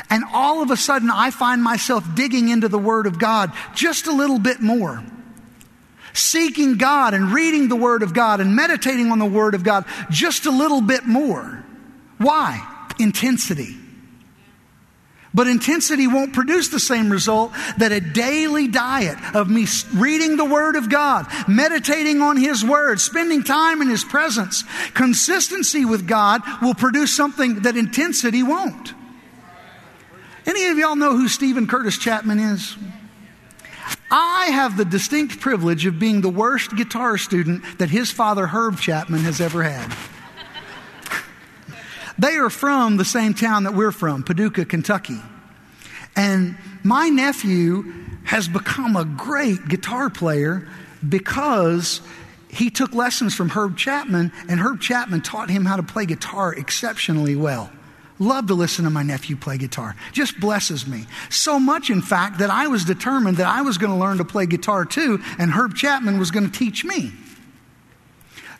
And 0.09 0.23
all 0.33 0.61
of 0.61 0.71
a 0.71 0.77
sudden, 0.77 1.09
I 1.09 1.31
find 1.31 1.63
myself 1.63 2.03
digging 2.15 2.49
into 2.49 2.67
the 2.67 2.79
Word 2.79 3.05
of 3.05 3.19
God 3.19 3.51
just 3.75 4.07
a 4.07 4.11
little 4.11 4.39
bit 4.39 4.61
more. 4.61 5.03
Seeking 6.13 6.77
God 6.77 7.13
and 7.13 7.33
reading 7.33 7.69
the 7.69 7.75
Word 7.75 8.03
of 8.03 8.13
God 8.13 8.39
and 8.39 8.55
meditating 8.55 9.11
on 9.11 9.19
the 9.19 9.25
Word 9.25 9.55
of 9.55 9.63
God 9.63 9.85
just 10.09 10.45
a 10.45 10.51
little 10.51 10.81
bit 10.81 11.05
more. 11.05 11.63
Why? 12.17 12.69
intensity. 12.99 13.75
But 15.33 15.47
intensity 15.47 16.05
won't 16.05 16.33
produce 16.33 16.69
the 16.69 16.79
same 16.79 17.09
result 17.09 17.53
that 17.77 17.91
a 17.91 17.99
daily 17.99 18.67
diet 18.67 19.17
of 19.35 19.49
me 19.49 19.65
reading 19.93 20.37
the 20.37 20.45
Word 20.45 20.75
of 20.75 20.89
God, 20.89 21.25
meditating 21.47 22.21
on 22.21 22.37
His 22.37 22.63
Word, 22.63 22.99
spending 22.99 23.43
time 23.43 23.81
in 23.81 23.89
His 23.89 24.03
presence, 24.03 24.63
consistency 24.93 25.85
with 25.85 26.07
God 26.07 26.41
will 26.61 26.75
produce 26.75 27.15
something 27.15 27.61
that 27.61 27.75
intensity 27.75 28.43
won't. 28.43 28.93
Any 30.45 30.67
of 30.67 30.77
y'all 30.77 30.95
know 30.95 31.17
who 31.17 31.27
Steven 31.27 31.67
Curtis 31.67 31.97
Chapman 31.97 32.37
is? 32.37 32.75
I 34.11 34.47
have 34.51 34.77
the 34.77 34.85
distinct 34.85 35.39
privilege 35.39 35.87
of 35.87 35.97
being 35.97 36.21
the 36.21 36.29
worst 36.29 36.75
guitar 36.75 37.17
student 37.17 37.79
that 37.79 37.89
his 37.89 38.11
father, 38.11 38.45
Herb 38.45 38.77
Chapman, 38.77 39.21
has 39.21 39.41
ever 39.41 39.63
had. 39.63 39.91
They 42.17 42.35
are 42.37 42.49
from 42.49 42.97
the 42.97 43.05
same 43.05 43.33
town 43.33 43.63
that 43.63 43.73
we're 43.73 43.91
from, 43.91 44.23
Paducah, 44.23 44.65
Kentucky. 44.65 45.19
And 46.15 46.57
my 46.83 47.09
nephew 47.09 47.91
has 48.25 48.47
become 48.47 48.95
a 48.95 49.05
great 49.05 49.67
guitar 49.67 50.09
player 50.09 50.67
because 51.07 52.01
he 52.49 52.69
took 52.69 52.93
lessons 52.93 53.33
from 53.35 53.49
Herb 53.49 53.77
Chapman, 53.77 54.31
and 54.47 54.59
Herb 54.59 54.79
Chapman 54.79 55.21
taught 55.21 55.49
him 55.49 55.65
how 55.65 55.75
to 55.75 55.83
play 55.83 56.05
guitar 56.05 56.53
exceptionally 56.53 57.35
well. 57.35 57.71
Love 58.19 58.47
to 58.47 58.53
listen 58.53 58.85
to 58.85 58.91
my 58.91 59.01
nephew 59.01 59.35
play 59.35 59.57
guitar. 59.57 59.95
Just 60.11 60.39
blesses 60.39 60.85
me. 60.85 61.05
So 61.29 61.59
much, 61.59 61.89
in 61.89 62.01
fact, 62.01 62.37
that 62.39 62.51
I 62.51 62.67
was 62.67 62.85
determined 62.85 63.37
that 63.37 63.47
I 63.47 63.63
was 63.63 63.79
going 63.79 63.91
to 63.91 63.97
learn 63.97 64.19
to 64.19 64.25
play 64.25 64.45
guitar 64.45 64.85
too, 64.85 65.19
and 65.39 65.51
Herb 65.51 65.75
Chapman 65.75 66.19
was 66.19 66.29
going 66.29 66.49
to 66.49 66.57
teach 66.57 66.85
me. 66.85 67.11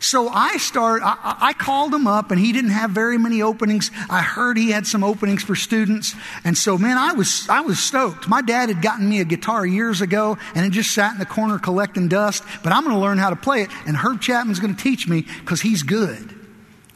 So 0.04 0.28
I 0.28 0.58
start, 0.58 1.00
I, 1.02 1.16
I, 1.40 1.52
called 1.54 1.94
him 1.94 2.06
up 2.06 2.30
and 2.30 2.38
he 2.38 2.52
didn't 2.52 2.72
have 2.72 2.90
very 2.90 3.16
many 3.16 3.40
openings. 3.40 3.90
I 4.10 4.20
heard 4.20 4.58
he 4.58 4.70
had 4.70 4.86
some 4.86 5.02
openings 5.02 5.42
for 5.42 5.56
students. 5.56 6.14
And 6.44 6.58
so, 6.58 6.76
man, 6.76 6.98
I 6.98 7.14
was, 7.14 7.48
I 7.48 7.62
was 7.62 7.78
stoked. 7.78 8.28
My 8.28 8.42
dad 8.42 8.68
had 8.68 8.82
gotten 8.82 9.08
me 9.08 9.20
a 9.20 9.24
guitar 9.24 9.64
years 9.64 10.02
ago 10.02 10.36
and 10.54 10.66
it 10.66 10.72
just 10.72 10.92
sat 10.92 11.14
in 11.14 11.18
the 11.18 11.24
corner 11.24 11.58
collecting 11.58 12.08
dust, 12.08 12.44
but 12.62 12.70
I'm 12.70 12.84
going 12.84 12.94
to 12.94 13.00
learn 13.00 13.16
how 13.16 13.30
to 13.30 13.36
play 13.36 13.62
it. 13.62 13.70
And 13.86 13.96
Herb 13.96 14.20
Chapman's 14.20 14.60
going 14.60 14.76
to 14.76 14.82
teach 14.82 15.08
me 15.08 15.22
because 15.40 15.62
he's 15.62 15.82
good. 15.82 16.38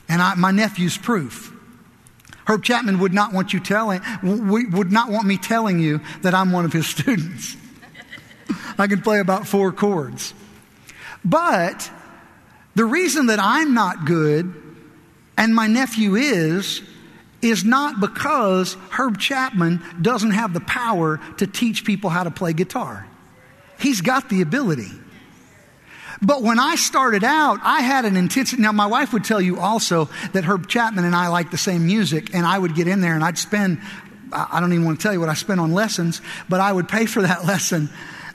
And 0.07 0.21
I, 0.21 0.35
my 0.35 0.51
nephew's 0.51 0.99
proof. 0.99 1.51
Herb 2.47 2.63
Chapman 2.63 2.99
would 2.99 3.15
not 3.15 3.33
want 3.33 3.55
you 3.55 3.61
telling, 3.61 4.03
would 4.23 4.93
not 4.93 5.11
want 5.11 5.27
me 5.27 5.39
telling 5.39 5.79
you 5.79 6.03
that 6.21 6.35
I'm 6.35 6.53
one 6.53 6.67
of 6.67 6.75
his 6.75 6.87
students. 6.95 7.57
I 8.77 8.87
can 8.87 9.01
play 9.01 9.19
about 9.19 9.47
four 9.47 9.73
chords. 9.73 10.35
But 11.25 11.91
the 12.79 12.85
reason 12.85 13.27
that 13.27 13.41
I'm 13.41 13.75
not 13.75 14.05
good 14.05 14.55
and 15.37 15.53
my 15.53 15.67
nephew 15.67 16.15
is, 16.15 16.81
is 17.43 17.65
not 17.65 17.99
because 17.99 18.77
Herb 18.91 19.19
Chapman 19.19 19.83
doesn't 20.01 20.31
have 20.31 20.55
the 20.55 20.61
power 20.61 21.19
to 21.39 21.49
teach 21.49 21.85
people 21.85 22.09
how 22.09 22.23
to 22.23 22.31
play 22.31 22.53
guitar. 22.53 23.05
He's 23.81 24.01
got 24.01 24.29
the 24.29 24.43
ability. 24.43 24.93
But 26.23 26.43
when 26.43 26.61
I 26.61 26.77
started 26.77 27.25
out, 27.25 27.59
I 27.65 27.81
had 27.81 28.05
an 28.05 28.17
intensity. 28.17 28.63
Now, 28.63 28.71
my 28.71 28.87
wife 28.87 29.13
would 29.13 29.25
tell 29.25 29.41
you 29.41 29.59
also 29.59 30.09
that 30.33 30.45
Herb 30.45 30.69
Chapman 30.69 31.05
and 31.05 31.17
I 31.17 31.27
like 31.29 31.51
the 31.51 31.59
same 31.59 31.85
music, 31.85 32.33
and 32.33 32.47
I 32.47 32.57
would 32.57 32.77
get 32.77 32.87
in 32.87 33.01
there 33.01 33.17
and 33.17 33.25
I'd 33.25 33.39
spend, 33.39 33.81
I 34.33 34.61
don't 34.61 34.73
even 34.73 34.85
want 34.85 35.01
to 35.01 35.03
tell 35.03 35.13
you 35.13 35.19
what 35.19 35.29
I 35.29 35.35
spent 35.35 35.59
on 35.59 35.73
lessons, 35.73 36.23
but 36.49 36.61
I 36.61 36.73
would 36.73 36.89
pay 36.89 37.07
for 37.07 37.23
that 37.23 37.45
lesson. 37.45 37.91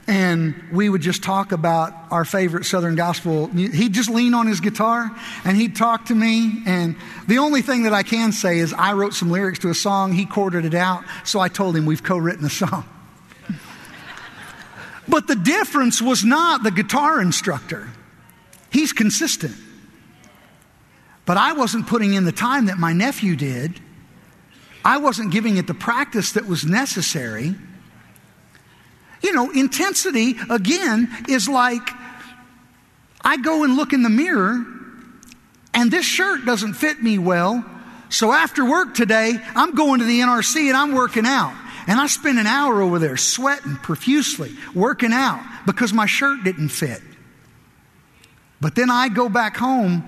And 0.06 0.54
we 0.70 0.88
would 0.88 1.00
just 1.00 1.22
talk 1.22 1.52
about 1.52 1.94
our 2.10 2.26
favorite 2.26 2.64
Southern 2.64 2.94
gospel. 2.94 3.46
He'd 3.46 3.94
just 3.94 4.10
lean 4.10 4.34
on 4.34 4.46
his 4.46 4.60
guitar 4.60 5.10
and 5.44 5.56
he'd 5.56 5.76
talk 5.76 6.06
to 6.06 6.14
me. 6.14 6.62
And 6.66 6.96
the 7.26 7.38
only 7.38 7.62
thing 7.62 7.84
that 7.84 7.94
I 7.94 8.02
can 8.02 8.32
say 8.32 8.58
is 8.58 8.74
I 8.74 8.92
wrote 8.92 9.14
some 9.14 9.30
lyrics 9.30 9.60
to 9.60 9.70
a 9.70 9.74
song. 9.74 10.12
He 10.12 10.26
chorded 10.26 10.66
it 10.66 10.74
out. 10.74 11.04
So 11.24 11.40
I 11.40 11.48
told 11.48 11.74
him 11.74 11.86
we've 11.86 12.02
co 12.02 12.18
written 12.18 12.44
a 12.44 12.50
song. 12.50 12.84
But 15.06 15.26
the 15.26 15.36
difference 15.36 16.00
was 16.00 16.24
not 16.24 16.62
the 16.62 16.70
guitar 16.70 17.20
instructor. 17.20 17.90
He's 18.70 18.94
consistent. 18.94 19.54
But 21.26 21.36
I 21.36 21.52
wasn't 21.52 21.86
putting 21.86 22.14
in 22.14 22.24
the 22.24 22.32
time 22.32 22.66
that 22.66 22.78
my 22.78 22.92
nephew 22.92 23.36
did. 23.36 23.80
I 24.84 24.98
wasn't 24.98 25.32
giving 25.32 25.56
it 25.56 25.66
the 25.66 25.74
practice 25.74 26.32
that 26.32 26.46
was 26.46 26.64
necessary. 26.64 27.54
You 29.24 29.32
know, 29.32 29.50
intensity, 29.50 30.36
again, 30.50 31.08
is 31.30 31.48
like 31.48 31.88
I 33.22 33.38
go 33.38 33.64
and 33.64 33.74
look 33.74 33.94
in 33.94 34.02
the 34.02 34.10
mirror 34.10 34.66
and 35.72 35.90
this 35.90 36.04
shirt 36.04 36.44
doesn't 36.44 36.74
fit 36.74 37.02
me 37.02 37.16
well. 37.16 37.64
So 38.10 38.32
after 38.32 38.68
work 38.68 38.94
today, 38.94 39.38
I'm 39.56 39.74
going 39.74 40.00
to 40.00 40.04
the 40.04 40.20
NRC 40.20 40.68
and 40.68 40.76
I'm 40.76 40.92
working 40.92 41.24
out. 41.24 41.56
And 41.86 41.98
I 41.98 42.06
spend 42.06 42.38
an 42.38 42.46
hour 42.46 42.82
over 42.82 42.98
there 42.98 43.16
sweating 43.16 43.76
profusely, 43.76 44.52
working 44.74 45.12
out 45.14 45.42
because 45.64 45.94
my 45.94 46.04
shirt 46.04 46.44
didn't 46.44 46.68
fit. 46.68 47.00
But 48.60 48.74
then 48.74 48.90
I 48.90 49.08
go 49.08 49.30
back 49.30 49.56
home 49.56 50.04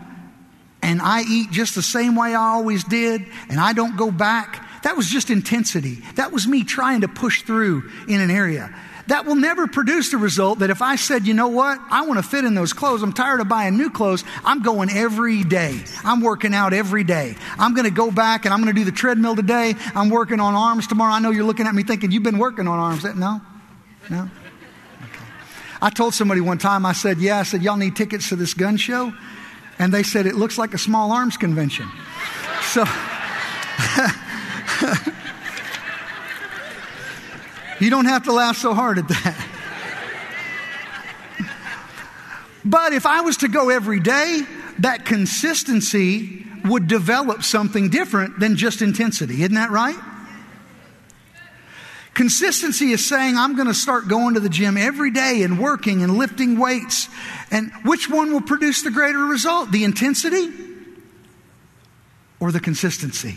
and 0.82 1.00
I 1.00 1.22
eat 1.22 1.50
just 1.50 1.74
the 1.74 1.82
same 1.82 2.16
way 2.16 2.34
I 2.34 2.52
always 2.52 2.84
did, 2.84 3.26
and 3.48 3.58
I 3.58 3.72
don't 3.72 3.96
go 3.96 4.10
back. 4.10 4.82
That 4.82 4.96
was 4.96 5.08
just 5.08 5.30
intensity. 5.30 6.02
That 6.14 6.32
was 6.32 6.46
me 6.46 6.64
trying 6.64 7.00
to 7.00 7.08
push 7.08 7.42
through 7.42 7.90
in 8.08 8.20
an 8.20 8.30
area 8.30 8.74
that 9.08 9.24
will 9.24 9.36
never 9.36 9.66
produce 9.66 10.10
the 10.10 10.16
result 10.16 10.60
that 10.60 10.70
if 10.70 10.82
I 10.82 10.96
said, 10.96 11.26
you 11.26 11.34
know 11.34 11.48
what, 11.48 11.78
I 11.90 12.06
want 12.06 12.18
to 12.18 12.28
fit 12.28 12.44
in 12.44 12.54
those 12.54 12.72
clothes, 12.72 13.02
I'm 13.02 13.12
tired 13.12 13.40
of 13.40 13.48
buying 13.48 13.76
new 13.76 13.90
clothes, 13.90 14.24
I'm 14.44 14.62
going 14.62 14.90
every 14.90 15.44
day. 15.44 15.82
I'm 16.04 16.20
working 16.20 16.54
out 16.54 16.72
every 16.72 17.04
day. 17.04 17.36
I'm 17.58 17.74
going 17.74 17.84
to 17.84 17.94
go 17.94 18.10
back 18.10 18.44
and 18.44 18.54
I'm 18.54 18.62
going 18.62 18.74
to 18.74 18.80
do 18.80 18.84
the 18.84 18.96
treadmill 18.96 19.36
today. 19.36 19.74
I'm 19.94 20.10
working 20.10 20.40
on 20.40 20.54
arms 20.54 20.86
tomorrow. 20.86 21.12
I 21.12 21.20
know 21.20 21.30
you're 21.30 21.44
looking 21.44 21.66
at 21.66 21.74
me 21.74 21.82
thinking, 21.82 22.10
you've 22.10 22.22
been 22.22 22.38
working 22.38 22.66
on 22.66 22.78
arms. 22.78 23.04
No? 23.04 23.40
No? 24.10 24.30
Okay. 25.02 25.24
I 25.80 25.90
told 25.90 26.14
somebody 26.14 26.40
one 26.40 26.58
time, 26.58 26.84
I 26.84 26.92
said, 26.92 27.18
yeah, 27.18 27.38
I 27.38 27.42
said, 27.44 27.62
y'all 27.62 27.76
need 27.76 27.94
tickets 27.94 28.30
to 28.30 28.36
this 28.36 28.54
gun 28.54 28.76
show? 28.76 29.12
And 29.78 29.92
they 29.92 30.02
said, 30.02 30.26
it 30.26 30.34
looks 30.34 30.58
like 30.58 30.74
a 30.74 30.78
small 30.78 31.12
arms 31.12 31.36
convention. 31.36 31.88
So. 32.62 32.84
You 37.78 37.90
don't 37.90 38.06
have 38.06 38.24
to 38.24 38.32
laugh 38.32 38.56
so 38.56 38.74
hard 38.74 38.98
at 38.98 39.08
that. 39.08 39.46
But 42.64 42.92
if 42.92 43.06
I 43.06 43.20
was 43.20 43.38
to 43.38 43.48
go 43.48 43.70
every 43.70 44.00
day, 44.00 44.42
that 44.80 45.04
consistency 45.04 46.44
would 46.64 46.88
develop 46.88 47.44
something 47.44 47.90
different 47.90 48.40
than 48.40 48.56
just 48.56 48.82
intensity. 48.82 49.42
Isn't 49.42 49.54
that 49.54 49.70
right? 49.70 49.96
Consistency 52.12 52.92
is 52.92 53.06
saying, 53.06 53.36
I'm 53.36 53.56
going 53.56 53.68
to 53.68 53.74
start 53.74 54.08
going 54.08 54.34
to 54.34 54.40
the 54.40 54.48
gym 54.48 54.76
every 54.76 55.10
day 55.10 55.42
and 55.42 55.60
working 55.60 56.02
and 56.02 56.16
lifting 56.16 56.58
weights. 56.58 57.08
And 57.50 57.70
which 57.84 58.08
one 58.08 58.32
will 58.32 58.40
produce 58.40 58.82
the 58.82 58.90
greater 58.90 59.18
result? 59.18 59.70
The 59.70 59.84
intensity 59.84 60.50
or 62.40 62.50
the 62.50 62.60
consistency? 62.60 63.36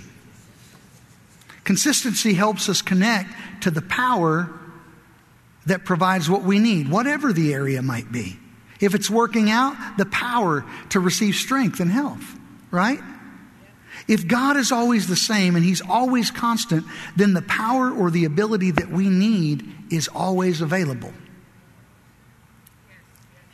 Consistency 1.70 2.34
helps 2.34 2.68
us 2.68 2.82
connect 2.82 3.30
to 3.62 3.70
the 3.70 3.84
power 3.84 4.50
that 5.68 5.86
provides 5.86 6.28
what 6.28 6.42
we 6.42 6.58
need, 6.58 6.90
whatever 6.90 7.32
the 7.32 7.54
area 7.54 7.84
might 7.84 8.12
be. 8.12 8.40
If 8.80 8.96
it's 8.96 9.08
working 9.08 9.52
out, 9.52 9.76
the 9.96 10.08
power 10.08 10.66
to 10.90 11.00
receive 11.00 11.36
strength 11.36 11.80
and 11.80 11.92
health, 11.92 12.26
right? 12.72 13.00
If 14.08 14.28
God 14.28 14.58
is 14.58 14.72
always 14.72 15.06
the 15.06 15.16
same 15.16 15.56
and 15.56 15.64
He's 15.64 15.80
always 15.80 16.32
constant, 16.32 16.88
then 17.16 17.36
the 17.36 17.44
power 17.44 17.92
or 17.92 18.10
the 18.10 18.26
ability 18.26 18.72
that 18.72 18.90
we 18.90 19.08
need 19.08 19.72
is 19.92 20.08
always 20.08 20.62
available. 20.62 21.14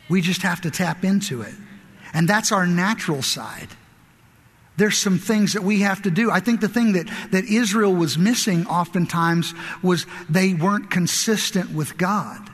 We 0.08 0.22
just 0.22 0.40
have 0.40 0.62
to 0.62 0.70
tap 0.70 1.04
into 1.04 1.42
it. 1.42 1.52
And 2.14 2.26
that's 2.26 2.50
our 2.50 2.66
natural 2.66 3.20
side. 3.20 3.68
There's 4.76 4.98
some 4.98 5.18
things 5.18 5.54
that 5.54 5.62
we 5.62 5.80
have 5.80 6.02
to 6.02 6.10
do. 6.10 6.30
I 6.30 6.40
think 6.40 6.60
the 6.60 6.68
thing 6.68 6.92
that, 6.92 7.08
that 7.30 7.44
Israel 7.44 7.94
was 7.94 8.18
missing 8.18 8.66
oftentimes 8.66 9.54
was 9.82 10.06
they 10.28 10.52
weren't 10.52 10.90
consistent 10.90 11.70
with 11.70 11.96
God. 11.96 12.50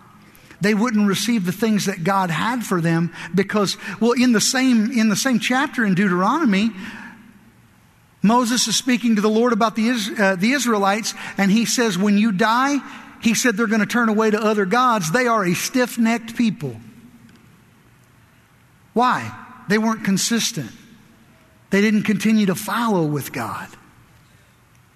They 0.61 0.75
wouldn't 0.75 1.09
receive 1.09 1.45
the 1.45 1.53
things 1.53 1.87
that 1.87 2.05
God 2.05 2.31
had 2.31 2.65
for 2.65 2.81
them 2.81 3.13
because, 3.35 3.77
well, 4.01 4.13
in 4.13 4.31
the 4.31 4.41
same, 4.41 4.93
in 4.93 5.09
the 5.09 5.17
same 5.17 5.41
chapter 5.41 5.85
in 5.85 5.95
Deuteronomy, 5.95 6.71
Moses 8.23 8.69
is 8.69 8.77
speaking 8.77 9.17
to 9.17 9.21
the 9.21 9.29
Lord 9.29 9.53
about 9.53 9.75
the, 9.75 9.91
uh, 10.17 10.37
the 10.37 10.53
Israelites, 10.53 11.15
and 11.37 11.51
he 11.51 11.65
says, 11.65 11.99
When 11.99 12.17
you 12.17 12.31
die, 12.31 12.79
he 13.21 13.35
said 13.35 13.57
they're 13.57 13.67
going 13.67 13.81
to 13.81 13.87
turn 13.87 14.09
away 14.09 14.31
to 14.31 14.41
other 14.41 14.65
gods. 14.65 15.11
They 15.11 15.27
are 15.27 15.45
a 15.45 15.55
stiff 15.55 15.99
necked 15.99 16.37
people. 16.37 16.77
Why? 18.93 19.37
They 19.69 19.79
weren't 19.79 20.05
consistent. 20.05 20.71
They 21.73 21.81
didn't 21.81 22.03
continue 22.03 22.45
to 22.47 22.55
follow 22.55 23.07
with 23.07 23.33
God. 23.33 23.67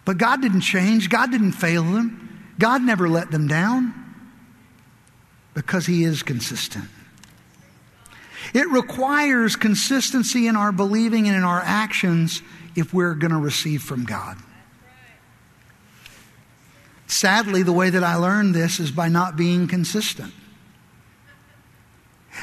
But 0.05 0.19
God 0.19 0.43
didn't 0.43 0.61
change, 0.61 1.09
God 1.09 1.31
didn't 1.33 1.53
fail 1.53 1.83
them, 1.83 2.55
God 2.59 2.83
never 2.83 3.09
let 3.09 3.31
them 3.31 3.49
down 3.49 3.95
because 5.55 5.87
He 5.87 6.05
is 6.05 6.23
consistent. 6.23 6.85
It 8.53 8.69
requires 8.69 9.57
consistency 9.57 10.47
in 10.47 10.55
our 10.55 10.71
believing 10.71 11.27
and 11.27 11.35
in 11.35 11.45
our 11.45 11.63
actions 11.65 12.43
if 12.77 12.93
we're 12.93 13.15
going 13.15 13.33
to 13.33 13.39
receive 13.39 13.83
from 13.83 14.05
God. 14.05 14.37
Sadly, 17.07 17.63
the 17.63 17.73
way 17.73 17.89
that 17.89 18.05
I 18.05 18.17
learned 18.17 18.55
this 18.55 18.81
is 18.81 18.91
by 18.91 19.09
not 19.09 19.35
being 19.35 19.67
consistent. 19.67 20.35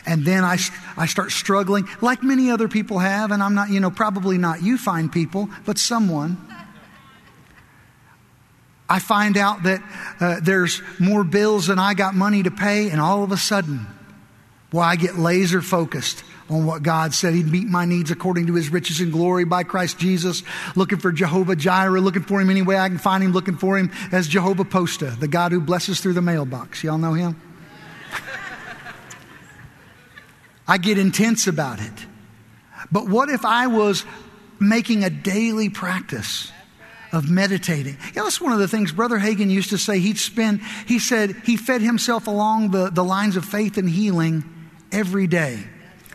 And 0.05 0.25
then 0.25 0.43
I, 0.43 0.57
I 0.97 1.05
start 1.05 1.31
struggling, 1.31 1.87
like 2.01 2.23
many 2.23 2.51
other 2.51 2.67
people 2.67 2.99
have, 2.99 3.31
and 3.31 3.41
I'm 3.41 3.55
not, 3.55 3.69
you 3.69 3.79
know, 3.79 3.91
probably 3.91 4.37
not 4.37 4.61
you 4.61 4.77
find 4.77 5.11
people, 5.11 5.49
but 5.65 5.77
someone. 5.77 6.37
I 8.89 8.99
find 8.99 9.37
out 9.37 9.63
that 9.63 9.81
uh, 10.19 10.39
there's 10.41 10.81
more 10.99 11.23
bills 11.23 11.67
than 11.67 11.79
I 11.79 11.93
got 11.93 12.15
money 12.15 12.43
to 12.43 12.51
pay, 12.51 12.89
and 12.89 12.99
all 12.99 13.23
of 13.23 13.31
a 13.31 13.37
sudden, 13.37 13.87
well, 14.71 14.83
I 14.83 14.95
get 14.95 15.17
laser 15.17 15.61
focused 15.61 16.23
on 16.49 16.65
what 16.65 16.83
God 16.83 17.13
said. 17.13 17.33
He'd 17.33 17.47
meet 17.47 17.67
my 17.67 17.85
needs 17.85 18.11
according 18.11 18.47
to 18.47 18.53
his 18.53 18.69
riches 18.69 18.99
and 18.99 19.11
glory 19.11 19.45
by 19.45 19.63
Christ 19.63 19.97
Jesus. 19.97 20.43
Looking 20.75 20.99
for 20.99 21.11
Jehovah 21.11 21.55
Jireh, 21.55 22.01
looking 22.01 22.23
for 22.23 22.41
him 22.41 22.49
any 22.49 22.61
way 22.61 22.77
I 22.77 22.89
can 22.89 22.97
find 22.97 23.23
him, 23.23 23.31
looking 23.31 23.55
for 23.55 23.77
him 23.77 23.91
as 24.11 24.27
Jehovah 24.27 24.65
Posta, 24.65 25.19
the 25.19 25.27
God 25.27 25.51
who 25.51 25.61
blesses 25.61 26.01
through 26.01 26.13
the 26.13 26.21
mailbox. 26.21 26.83
Y'all 26.83 26.97
know 26.97 27.13
him? 27.13 27.39
I 30.67 30.77
get 30.77 30.97
intense 30.97 31.47
about 31.47 31.79
it. 31.79 32.05
But 32.91 33.07
what 33.07 33.29
if 33.29 33.45
I 33.45 33.67
was 33.67 34.05
making 34.59 35.03
a 35.03 35.09
daily 35.09 35.69
practice 35.69 36.51
of 37.11 37.29
meditating? 37.29 37.97
You 38.07 38.13
know, 38.15 38.23
that's 38.23 38.41
one 38.41 38.53
of 38.53 38.59
the 38.59 38.67
things 38.67 38.91
Brother 38.91 39.19
Hagin 39.19 39.49
used 39.49 39.71
to 39.71 39.77
say. 39.77 39.99
He'd 39.99 40.17
spend, 40.17 40.61
he 40.87 40.99
said, 40.99 41.35
he 41.45 41.57
fed 41.57 41.81
himself 41.81 42.27
along 42.27 42.71
the, 42.71 42.89
the 42.89 43.03
lines 43.03 43.35
of 43.35 43.45
faith 43.45 43.77
and 43.77 43.89
healing 43.89 44.43
every 44.91 45.27
day. 45.27 45.63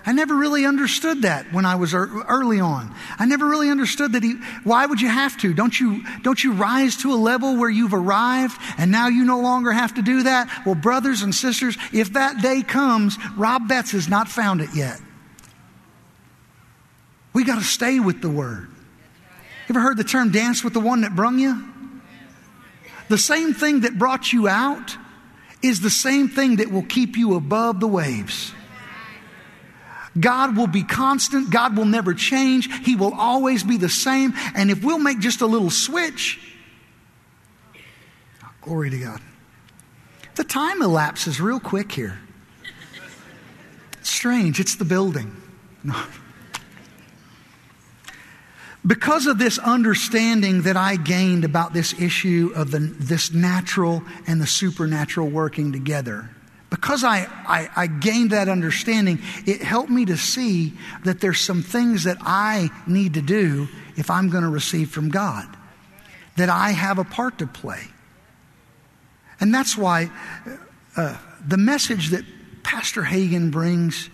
I 0.08 0.12
never 0.12 0.34
really 0.34 0.64
understood 0.64 1.20
that 1.20 1.52
when 1.52 1.66
I 1.66 1.74
was 1.74 1.92
early 1.92 2.60
on. 2.60 2.94
I 3.18 3.26
never 3.26 3.46
really 3.46 3.68
understood 3.68 4.12
that 4.12 4.22
he, 4.22 4.36
why 4.64 4.86
would 4.86 5.02
you 5.02 5.08
have 5.08 5.36
to? 5.42 5.52
Don't 5.52 5.78
you, 5.78 6.02
don't 6.22 6.42
you 6.42 6.54
rise 6.54 6.96
to 7.02 7.12
a 7.12 7.14
level 7.14 7.58
where 7.58 7.68
you've 7.68 7.92
arrived 7.92 8.58
and 8.78 8.90
now 8.90 9.08
you 9.08 9.26
no 9.26 9.38
longer 9.40 9.70
have 9.70 9.92
to 9.96 10.02
do 10.02 10.22
that? 10.22 10.62
Well, 10.64 10.76
brothers 10.76 11.20
and 11.20 11.34
sisters, 11.34 11.76
if 11.92 12.14
that 12.14 12.40
day 12.40 12.62
comes, 12.62 13.18
Rob 13.36 13.68
Betts 13.68 13.90
has 13.90 14.08
not 14.08 14.28
found 14.28 14.62
it 14.62 14.70
yet. 14.74 14.98
We 17.34 17.44
got 17.44 17.58
to 17.58 17.64
stay 17.64 18.00
with 18.00 18.22
the 18.22 18.30
word. 18.30 18.66
You 19.68 19.74
ever 19.74 19.80
heard 19.80 19.98
the 19.98 20.04
term 20.04 20.32
dance 20.32 20.64
with 20.64 20.72
the 20.72 20.80
one 20.80 21.02
that 21.02 21.14
brung 21.14 21.38
you? 21.38 21.62
The 23.10 23.18
same 23.18 23.52
thing 23.52 23.80
that 23.80 23.98
brought 23.98 24.32
you 24.32 24.48
out 24.48 24.96
is 25.60 25.82
the 25.82 25.90
same 25.90 26.30
thing 26.30 26.56
that 26.56 26.72
will 26.72 26.84
keep 26.84 27.18
you 27.18 27.34
above 27.34 27.80
the 27.80 27.88
waves. 27.88 28.54
God 30.18 30.56
will 30.56 30.66
be 30.66 30.82
constant. 30.82 31.50
God 31.50 31.76
will 31.76 31.84
never 31.84 32.14
change. 32.14 32.68
He 32.84 32.96
will 32.96 33.14
always 33.14 33.62
be 33.62 33.76
the 33.76 33.88
same. 33.88 34.34
And 34.54 34.70
if 34.70 34.82
we'll 34.82 34.98
make 34.98 35.18
just 35.20 35.40
a 35.40 35.46
little 35.46 35.70
switch, 35.70 36.40
ah, 38.42 38.52
glory 38.62 38.90
to 38.90 38.98
God. 38.98 39.20
The 40.36 40.44
time 40.44 40.82
elapses 40.82 41.40
real 41.40 41.60
quick 41.60 41.92
here. 41.92 42.18
It's 43.98 44.10
strange. 44.10 44.60
It's 44.60 44.76
the 44.76 44.84
building. 44.84 45.36
No. 45.82 46.00
Because 48.86 49.26
of 49.26 49.38
this 49.38 49.58
understanding 49.58 50.62
that 50.62 50.76
I 50.76 50.96
gained 50.96 51.44
about 51.44 51.74
this 51.74 52.00
issue 52.00 52.52
of 52.54 52.70
the, 52.70 52.78
this 52.78 53.32
natural 53.32 54.02
and 54.26 54.40
the 54.40 54.46
supernatural 54.46 55.28
working 55.28 55.72
together, 55.72 56.30
because 56.70 57.02
I, 57.02 57.20
I, 57.46 57.70
I, 57.74 57.86
gained 57.86 58.30
that 58.30 58.48
understanding, 58.48 59.20
it 59.46 59.62
helped 59.62 59.90
me 59.90 60.04
to 60.04 60.16
see 60.18 60.74
that 61.04 61.20
there's 61.20 61.40
some 61.40 61.62
things 61.62 62.04
that 62.04 62.18
I 62.20 62.68
need 62.86 63.14
to 63.14 63.22
do 63.22 63.68
if 63.96 64.10
I'm 64.10 64.28
going 64.28 64.42
to 64.42 64.50
receive 64.50 64.90
from 64.90 65.08
God, 65.08 65.48
that 66.36 66.50
I 66.50 66.70
have 66.70 66.98
a 66.98 67.04
part 67.04 67.38
to 67.38 67.46
play. 67.46 67.82
And 69.40 69.54
that's 69.54 69.78
why 69.78 70.10
uh, 70.96 71.16
the 71.46 71.56
message 71.56 72.10
that 72.10 72.24
Pastor 72.62 73.02
Hagin 73.02 73.50
brings 73.50 74.10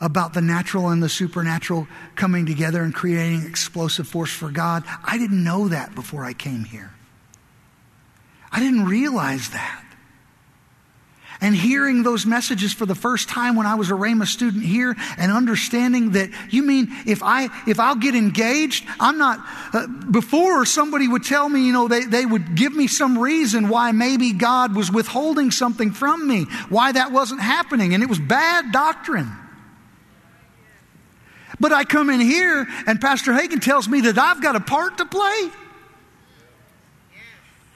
about 0.00 0.32
the 0.32 0.40
natural 0.40 0.88
and 0.88 1.02
the 1.02 1.10
supernatural 1.10 1.86
coming 2.14 2.46
together 2.46 2.82
and 2.82 2.94
creating 2.94 3.46
explosive 3.46 4.08
force 4.08 4.32
for 4.32 4.50
God, 4.50 4.82
I 5.04 5.18
didn't 5.18 5.44
know 5.44 5.68
that 5.68 5.94
before 5.94 6.24
I 6.24 6.32
came 6.32 6.64
here. 6.64 6.92
I 8.50 8.60
didn't 8.60 8.86
realize 8.86 9.50
that 9.50 9.84
and 11.40 11.54
hearing 11.54 12.02
those 12.02 12.26
messages 12.26 12.72
for 12.72 12.86
the 12.86 12.94
first 12.94 13.28
time 13.28 13.56
when 13.56 13.66
I 13.66 13.74
was 13.74 13.90
a 13.90 13.94
Rhema 13.94 14.26
student 14.26 14.64
here 14.64 14.94
and 15.18 15.32
understanding 15.32 16.12
that 16.12 16.30
you 16.50 16.62
mean 16.62 16.88
if 17.06 17.22
I 17.22 17.48
if 17.66 17.80
I'll 17.80 17.96
get 17.96 18.14
engaged, 18.14 18.86
I'm 18.98 19.18
not 19.18 19.40
uh, 19.72 19.86
before 19.86 20.64
somebody 20.66 21.08
would 21.08 21.24
tell 21.24 21.48
me, 21.48 21.66
you 21.66 21.72
know, 21.72 21.88
they, 21.88 22.04
they 22.04 22.26
would 22.26 22.54
give 22.54 22.74
me 22.74 22.86
some 22.86 23.18
reason 23.18 23.68
why 23.68 23.92
maybe 23.92 24.32
God 24.32 24.74
was 24.74 24.90
withholding 24.90 25.50
something 25.50 25.92
from 25.92 26.26
me, 26.26 26.44
why 26.68 26.92
that 26.92 27.12
wasn't 27.12 27.40
happening, 27.40 27.94
and 27.94 28.02
it 28.02 28.08
was 28.08 28.18
bad 28.18 28.72
doctrine. 28.72 29.30
But 31.58 31.72
I 31.72 31.84
come 31.84 32.08
in 32.08 32.20
here 32.20 32.66
and 32.86 33.00
Pastor 33.00 33.32
Hagin 33.32 33.60
tells 33.60 33.86
me 33.86 34.00
that 34.02 34.18
I've 34.18 34.42
got 34.42 34.56
a 34.56 34.60
part 34.60 34.98
to 34.98 35.04
play. 35.04 35.50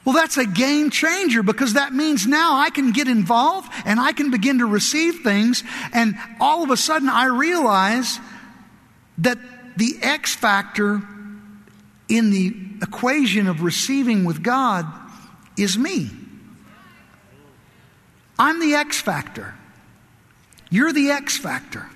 Well, 0.05 0.13
that's 0.13 0.37
a 0.37 0.45
game 0.45 0.91
changer 0.91 1.41
because 1.41 1.73
that 1.73 1.91
means 1.91 2.27
now 2.27 2.57
I 2.57 2.69
can 2.69 2.91
get 2.91 3.07
involved 3.07 3.71
and 3.85 3.99
I 3.99 4.11
can 4.11 4.29
begin 4.29 4.59
to 4.59 4.67
receive 4.67 5.21
things. 5.21 5.63
And 5.93 6.15
all 6.39 6.63
of 6.63 6.69
a 6.69 6.77
sudden, 6.77 7.09
I 7.09 7.25
realize 7.25 8.19
that 9.17 9.39
the 9.77 9.97
X 10.01 10.35
factor 10.35 11.01
in 12.07 12.29
the 12.29 12.55
equation 12.83 13.47
of 13.47 13.63
receiving 13.63 14.25
with 14.25 14.43
God 14.43 14.85
is 15.57 15.75
me. 15.75 16.11
I'm 18.37 18.59
the 18.59 18.75
X 18.75 19.01
factor. 19.01 19.55
You're 20.69 20.93
the 20.93 21.09
X 21.09 21.37
factor. 21.37 21.89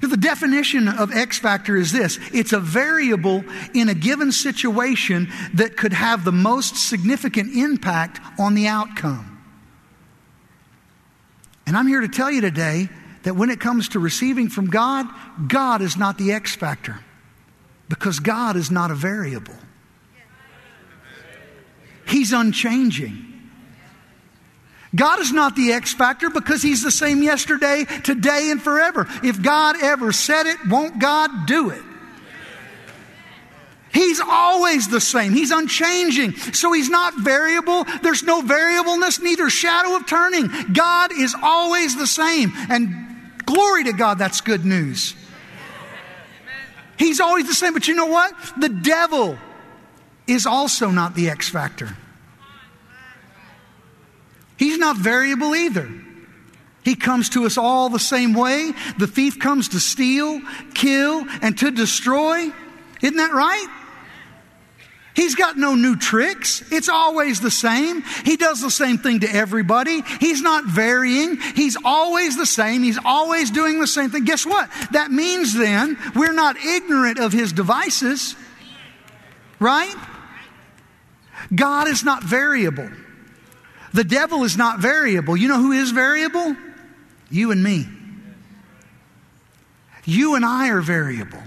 The 0.00 0.16
definition 0.16 0.88
of 0.88 1.12
X 1.12 1.38
factor 1.38 1.76
is 1.76 1.92
this 1.92 2.18
it's 2.32 2.52
a 2.52 2.60
variable 2.60 3.44
in 3.74 3.88
a 3.88 3.94
given 3.94 4.32
situation 4.32 5.30
that 5.54 5.76
could 5.76 5.92
have 5.92 6.24
the 6.24 6.32
most 6.32 6.76
significant 6.76 7.54
impact 7.54 8.20
on 8.38 8.54
the 8.54 8.68
outcome. 8.68 9.28
And 11.66 11.76
I'm 11.76 11.86
here 11.86 12.00
to 12.00 12.08
tell 12.08 12.30
you 12.30 12.40
today 12.40 12.88
that 13.22 13.34
when 13.34 13.50
it 13.50 13.60
comes 13.60 13.90
to 13.90 13.98
receiving 13.98 14.48
from 14.48 14.66
God, 14.66 15.06
God 15.46 15.82
is 15.82 15.96
not 15.96 16.18
the 16.18 16.32
X 16.32 16.56
factor 16.56 17.00
because 17.88 18.18
God 18.18 18.56
is 18.56 18.70
not 18.70 18.90
a 18.90 18.94
variable, 18.94 19.56
He's 22.06 22.32
unchanging. 22.32 23.31
God 24.94 25.20
is 25.20 25.32
not 25.32 25.56
the 25.56 25.72
X 25.72 25.94
factor 25.94 26.28
because 26.28 26.62
He's 26.62 26.82
the 26.82 26.90
same 26.90 27.22
yesterday, 27.22 27.86
today, 28.04 28.50
and 28.50 28.62
forever. 28.62 29.06
If 29.22 29.42
God 29.42 29.76
ever 29.82 30.12
said 30.12 30.46
it, 30.46 30.58
won't 30.68 30.98
God 30.98 31.46
do 31.46 31.70
it? 31.70 31.82
He's 33.92 34.20
always 34.20 34.88
the 34.88 35.00
same. 35.00 35.32
He's 35.32 35.50
unchanging. 35.50 36.32
So 36.36 36.72
he's 36.72 36.88
not 36.88 37.14
variable. 37.18 37.84
There's 38.02 38.22
no 38.22 38.40
variableness, 38.40 39.20
neither 39.20 39.50
shadow 39.50 39.96
of 39.96 40.06
turning. 40.06 40.48
God 40.72 41.12
is 41.12 41.36
always 41.42 41.96
the 41.96 42.06
same. 42.06 42.52
And 42.70 42.88
glory 43.44 43.84
to 43.84 43.92
God, 43.92 44.18
that's 44.18 44.40
good 44.40 44.64
news. 44.64 45.14
He's 46.98 47.20
always 47.20 47.46
the 47.46 47.54
same. 47.54 47.74
But 47.74 47.86
you 47.86 47.94
know 47.94 48.06
what? 48.06 48.32
The 48.58 48.70
devil 48.70 49.36
is 50.26 50.46
also 50.46 50.90
not 50.90 51.14
the 51.14 51.28
X 51.28 51.50
factor. 51.50 51.94
He's 54.62 54.78
not 54.78 54.96
variable 54.96 55.56
either. 55.56 55.90
He 56.84 56.94
comes 56.94 57.30
to 57.30 57.46
us 57.46 57.58
all 57.58 57.88
the 57.88 57.98
same 57.98 58.32
way. 58.32 58.70
The 58.96 59.08
thief 59.08 59.40
comes 59.40 59.70
to 59.70 59.80
steal, 59.80 60.40
kill, 60.72 61.26
and 61.42 61.58
to 61.58 61.72
destroy. 61.72 62.52
Isn't 63.02 63.16
that 63.16 63.32
right? 63.32 63.66
He's 65.16 65.34
got 65.34 65.58
no 65.58 65.74
new 65.74 65.96
tricks. 65.96 66.62
It's 66.70 66.88
always 66.88 67.40
the 67.40 67.50
same. 67.50 68.04
He 68.24 68.36
does 68.36 68.62
the 68.62 68.70
same 68.70 68.98
thing 68.98 69.18
to 69.20 69.28
everybody. 69.34 70.04
He's 70.20 70.42
not 70.42 70.66
varying. 70.66 71.38
He's 71.56 71.76
always 71.84 72.36
the 72.36 72.46
same. 72.46 72.84
He's 72.84 73.00
always 73.04 73.50
doing 73.50 73.80
the 73.80 73.88
same 73.88 74.10
thing. 74.10 74.24
Guess 74.24 74.46
what? 74.46 74.70
That 74.92 75.10
means 75.10 75.54
then 75.54 75.98
we're 76.14 76.32
not 76.32 76.56
ignorant 76.56 77.18
of 77.18 77.32
his 77.32 77.52
devices, 77.52 78.36
right? 79.58 79.96
God 81.52 81.88
is 81.88 82.04
not 82.04 82.22
variable. 82.22 82.88
The 83.92 84.04
devil 84.04 84.44
is 84.44 84.56
not 84.56 84.80
variable. 84.80 85.36
You 85.36 85.48
know 85.48 85.60
who 85.60 85.72
is 85.72 85.90
variable? 85.90 86.56
You 87.30 87.50
and 87.50 87.62
me. 87.62 87.86
You 90.04 90.34
and 90.34 90.44
I 90.44 90.70
are 90.70 90.80
variable. 90.80 91.42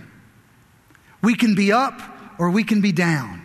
We 1.21 1.35
can 1.35 1.55
be 1.55 1.71
up 1.71 2.01
or 2.37 2.49
we 2.49 2.63
can 2.63 2.81
be 2.81 2.91
down. 2.91 3.41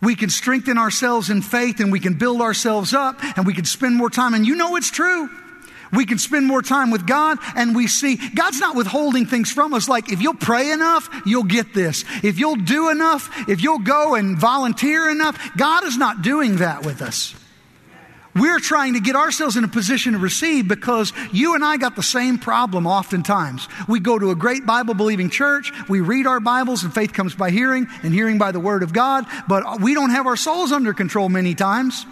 We 0.00 0.14
can 0.14 0.30
strengthen 0.30 0.78
ourselves 0.78 1.28
in 1.28 1.42
faith 1.42 1.80
and 1.80 1.90
we 1.90 1.98
can 1.98 2.14
build 2.14 2.40
ourselves 2.40 2.94
up 2.94 3.22
and 3.36 3.46
we 3.46 3.54
can 3.54 3.64
spend 3.64 3.96
more 3.96 4.10
time. 4.10 4.34
And 4.34 4.46
you 4.46 4.54
know 4.54 4.76
it's 4.76 4.90
true. 4.90 5.28
We 5.92 6.04
can 6.04 6.18
spend 6.18 6.46
more 6.46 6.62
time 6.62 6.90
with 6.90 7.06
God 7.06 7.38
and 7.56 7.74
we 7.74 7.86
see 7.86 8.16
God's 8.16 8.60
not 8.60 8.76
withholding 8.76 9.26
things 9.26 9.50
from 9.50 9.72
us. 9.74 9.88
Like, 9.88 10.12
if 10.12 10.20
you'll 10.20 10.34
pray 10.34 10.70
enough, 10.70 11.08
you'll 11.24 11.44
get 11.44 11.72
this. 11.74 12.04
If 12.22 12.38
you'll 12.38 12.56
do 12.56 12.90
enough, 12.90 13.48
if 13.48 13.62
you'll 13.62 13.78
go 13.78 14.14
and 14.14 14.38
volunteer 14.38 15.08
enough, 15.08 15.56
God 15.56 15.84
is 15.84 15.96
not 15.96 16.22
doing 16.22 16.56
that 16.56 16.84
with 16.84 17.00
us. 17.02 17.34
We're 18.38 18.60
trying 18.60 18.94
to 18.94 19.00
get 19.00 19.16
ourselves 19.16 19.56
in 19.56 19.64
a 19.64 19.68
position 19.68 20.12
to 20.12 20.18
receive 20.18 20.68
because 20.68 21.12
you 21.32 21.54
and 21.54 21.64
I 21.64 21.76
got 21.76 21.96
the 21.96 22.02
same 22.02 22.38
problem 22.38 22.86
oftentimes. 22.86 23.68
We 23.88 24.00
go 24.00 24.18
to 24.18 24.30
a 24.30 24.34
great 24.34 24.66
Bible 24.66 24.94
believing 24.94 25.30
church, 25.30 25.72
we 25.88 26.00
read 26.00 26.26
our 26.26 26.40
Bibles, 26.40 26.84
and 26.84 26.94
faith 26.94 27.12
comes 27.12 27.34
by 27.34 27.50
hearing, 27.50 27.86
and 28.02 28.12
hearing 28.12 28.38
by 28.38 28.52
the 28.52 28.60
Word 28.60 28.82
of 28.82 28.92
God, 28.92 29.26
but 29.48 29.80
we 29.80 29.94
don't 29.94 30.10
have 30.10 30.26
our 30.26 30.36
souls 30.36 30.72
under 30.72 30.92
control 30.94 31.28
many 31.28 31.54
times. 31.54 32.06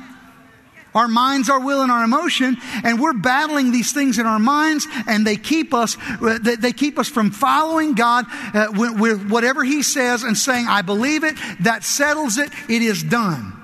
Our 0.95 1.09
minds, 1.09 1.51
our 1.51 1.61
will, 1.61 1.83
and 1.83 1.93
our 1.93 2.05
emotion, 2.05 2.57
and 2.83 2.99
we're 2.99 3.13
battling 3.13 3.71
these 3.71 3.93
things 3.93 4.19
in 4.19 4.25
our 4.25 4.39
minds, 4.39 4.87
and 5.07 5.27
they 5.27 5.37
keep 5.37 5.75
us, 5.75 5.99
they 6.21 6.73
keep 6.73 6.99
us 6.99 7.07
from 7.07 7.31
following 7.31 7.95
God 7.95 8.25
uh, 8.55 8.69
with 8.73 9.31
whatever 9.31 9.63
He 9.63 9.83
says 9.83 10.23
and 10.23 10.37
saying, 10.37 10.67
I 10.67 10.81
believe 10.81 11.23
it, 11.23 11.37
that 11.61 11.85
settles 11.85 12.39
it, 12.39 12.51
it 12.71 12.81
is 12.81 13.03
done. 13.03 13.56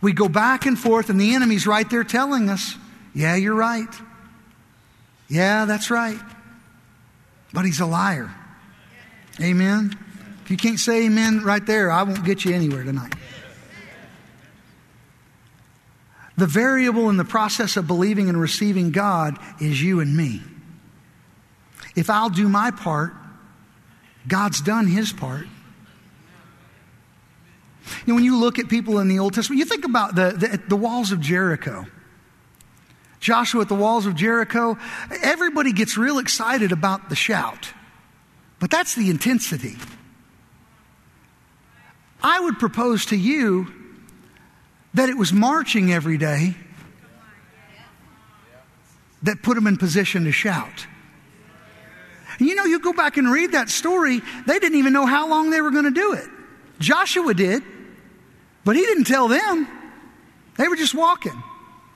We 0.00 0.12
go 0.12 0.28
back 0.28 0.66
and 0.66 0.78
forth, 0.78 1.10
and 1.10 1.20
the 1.20 1.34
enemy's 1.34 1.66
right 1.66 1.88
there 1.88 2.04
telling 2.04 2.48
us, 2.48 2.76
Yeah, 3.14 3.36
you're 3.36 3.54
right. 3.54 3.88
Yeah, 5.28 5.64
that's 5.64 5.90
right. 5.90 6.18
But 7.52 7.64
he's 7.64 7.80
a 7.80 7.86
liar. 7.86 8.30
Amen. 9.40 9.96
If 10.44 10.50
you 10.50 10.56
can't 10.56 10.78
say 10.78 11.06
amen 11.06 11.42
right 11.44 11.64
there, 11.64 11.90
I 11.90 12.02
won't 12.02 12.24
get 12.24 12.44
you 12.44 12.54
anywhere 12.54 12.82
tonight. 12.82 13.14
The 16.36 16.46
variable 16.46 17.10
in 17.10 17.16
the 17.16 17.24
process 17.24 17.76
of 17.76 17.86
believing 17.86 18.28
and 18.28 18.40
receiving 18.40 18.90
God 18.92 19.38
is 19.60 19.82
you 19.82 20.00
and 20.00 20.16
me. 20.16 20.40
If 21.94 22.08
I'll 22.08 22.30
do 22.30 22.48
my 22.48 22.70
part, 22.70 23.12
God's 24.26 24.60
done 24.60 24.86
his 24.86 25.12
part. 25.12 25.46
You 28.06 28.12
know, 28.12 28.14
when 28.16 28.24
you 28.24 28.38
look 28.38 28.58
at 28.58 28.68
people 28.68 28.98
in 28.98 29.08
the 29.08 29.18
Old 29.18 29.34
Testament, 29.34 29.58
you 29.58 29.64
think 29.64 29.84
about 29.84 30.14
the, 30.14 30.30
the, 30.30 30.60
the 30.68 30.76
walls 30.76 31.12
of 31.12 31.20
Jericho. 31.20 31.86
Joshua 33.20 33.62
at 33.62 33.68
the 33.68 33.74
walls 33.74 34.06
of 34.06 34.14
Jericho, 34.14 34.78
everybody 35.22 35.72
gets 35.72 35.98
real 35.98 36.18
excited 36.18 36.72
about 36.72 37.10
the 37.10 37.16
shout. 37.16 37.72
But 38.58 38.70
that's 38.70 38.94
the 38.94 39.10
intensity. 39.10 39.76
I 42.22 42.40
would 42.40 42.58
propose 42.58 43.06
to 43.06 43.16
you 43.16 43.72
that 44.94 45.08
it 45.08 45.16
was 45.16 45.32
marching 45.32 45.92
every 45.92 46.18
day 46.18 46.54
that 49.22 49.42
put 49.42 49.54
them 49.54 49.66
in 49.66 49.76
position 49.76 50.24
to 50.24 50.32
shout. 50.32 50.86
You 52.38 52.54
know, 52.54 52.64
you 52.64 52.80
go 52.80 52.94
back 52.94 53.18
and 53.18 53.30
read 53.30 53.52
that 53.52 53.68
story, 53.68 54.22
they 54.46 54.58
didn't 54.58 54.78
even 54.78 54.94
know 54.94 55.04
how 55.04 55.28
long 55.28 55.50
they 55.50 55.60
were 55.60 55.70
going 55.70 55.84
to 55.84 55.90
do 55.90 56.14
it. 56.14 56.28
Joshua 56.78 57.34
did. 57.34 57.62
But 58.64 58.76
he 58.76 58.82
didn't 58.82 59.04
tell 59.04 59.28
them. 59.28 59.68
They 60.56 60.68
were 60.68 60.76
just 60.76 60.94
walking. 60.94 61.42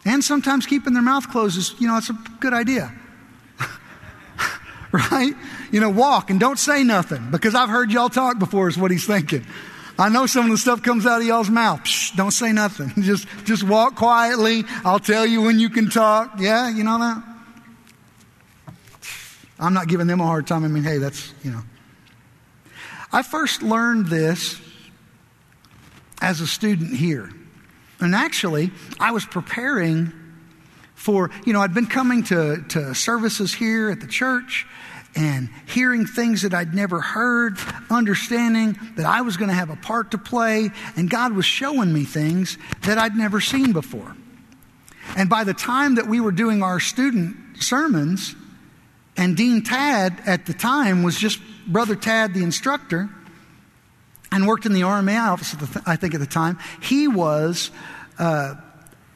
And 0.04 0.22
sometimes 0.22 0.66
keeping 0.66 0.92
their 0.92 1.02
mouth 1.02 1.30
closed 1.30 1.58
is, 1.58 1.74
you 1.78 1.86
know, 1.86 1.96
it's 1.96 2.10
a 2.10 2.18
good 2.40 2.52
idea. 2.52 2.92
right? 4.92 5.34
You 5.70 5.80
know, 5.80 5.90
walk 5.90 6.30
and 6.30 6.38
don't 6.38 6.58
say 6.58 6.84
nothing 6.84 7.30
because 7.30 7.54
I've 7.54 7.68
heard 7.68 7.90
y'all 7.90 8.08
talk 8.08 8.38
before, 8.38 8.68
is 8.68 8.76
what 8.76 8.90
he's 8.90 9.06
thinking. 9.06 9.46
I 9.98 10.08
know 10.08 10.26
some 10.26 10.46
of 10.46 10.50
the 10.50 10.58
stuff 10.58 10.82
comes 10.82 11.06
out 11.06 11.20
of 11.20 11.26
y'all's 11.26 11.50
mouth. 11.50 11.80
Psh, 11.84 12.16
don't 12.16 12.32
say 12.32 12.52
nothing. 12.52 12.92
just, 13.02 13.26
just 13.44 13.62
walk 13.62 13.94
quietly. 13.94 14.64
I'll 14.84 14.98
tell 14.98 15.24
you 15.24 15.42
when 15.42 15.60
you 15.60 15.70
can 15.70 15.88
talk. 15.88 16.34
Yeah, 16.38 16.68
you 16.68 16.84
know 16.84 16.98
that? 16.98 17.22
I'm 19.58 19.72
not 19.72 19.86
giving 19.86 20.06
them 20.06 20.20
a 20.20 20.26
hard 20.26 20.46
time. 20.46 20.64
I 20.64 20.68
mean, 20.68 20.82
hey, 20.82 20.98
that's, 20.98 21.32
you 21.44 21.52
know. 21.52 21.62
I 23.12 23.22
first 23.22 23.62
learned 23.62 24.06
this 24.06 24.60
as 26.24 26.40
a 26.40 26.46
student 26.46 26.96
here. 26.96 27.30
And 28.00 28.14
actually, 28.14 28.70
I 28.98 29.12
was 29.12 29.26
preparing 29.26 30.10
for, 30.94 31.30
you 31.44 31.52
know, 31.52 31.60
I'd 31.60 31.74
been 31.74 31.86
coming 31.86 32.22
to, 32.24 32.64
to 32.70 32.94
services 32.94 33.52
here 33.52 33.90
at 33.90 34.00
the 34.00 34.06
church 34.06 34.66
and 35.14 35.50
hearing 35.66 36.06
things 36.06 36.40
that 36.40 36.54
I'd 36.54 36.74
never 36.74 37.02
heard, 37.02 37.58
understanding 37.90 38.78
that 38.96 39.04
I 39.04 39.20
was 39.20 39.36
going 39.36 39.50
to 39.50 39.54
have 39.54 39.68
a 39.68 39.76
part 39.76 40.12
to 40.12 40.18
play, 40.18 40.70
and 40.96 41.10
God 41.10 41.34
was 41.34 41.44
showing 41.44 41.92
me 41.92 42.04
things 42.04 42.56
that 42.84 42.96
I'd 42.96 43.14
never 43.14 43.38
seen 43.38 43.72
before. 43.72 44.16
And 45.18 45.28
by 45.28 45.44
the 45.44 45.52
time 45.52 45.96
that 45.96 46.06
we 46.06 46.20
were 46.20 46.32
doing 46.32 46.62
our 46.62 46.80
student 46.80 47.36
sermons, 47.60 48.34
and 49.14 49.36
Dean 49.36 49.62
Tad 49.62 50.22
at 50.24 50.46
the 50.46 50.54
time 50.54 51.02
was 51.02 51.18
just 51.18 51.38
Brother 51.66 51.96
Tad, 51.96 52.32
the 52.32 52.42
instructor, 52.42 53.10
and 54.34 54.48
worked 54.48 54.66
in 54.66 54.72
the 54.72 54.80
Rhema 54.80 55.30
office, 55.30 55.54
I 55.86 55.94
think, 55.94 56.14
at 56.14 56.20
the 56.20 56.26
time. 56.26 56.58
He 56.82 57.06
was 57.06 57.70
uh, 58.18 58.56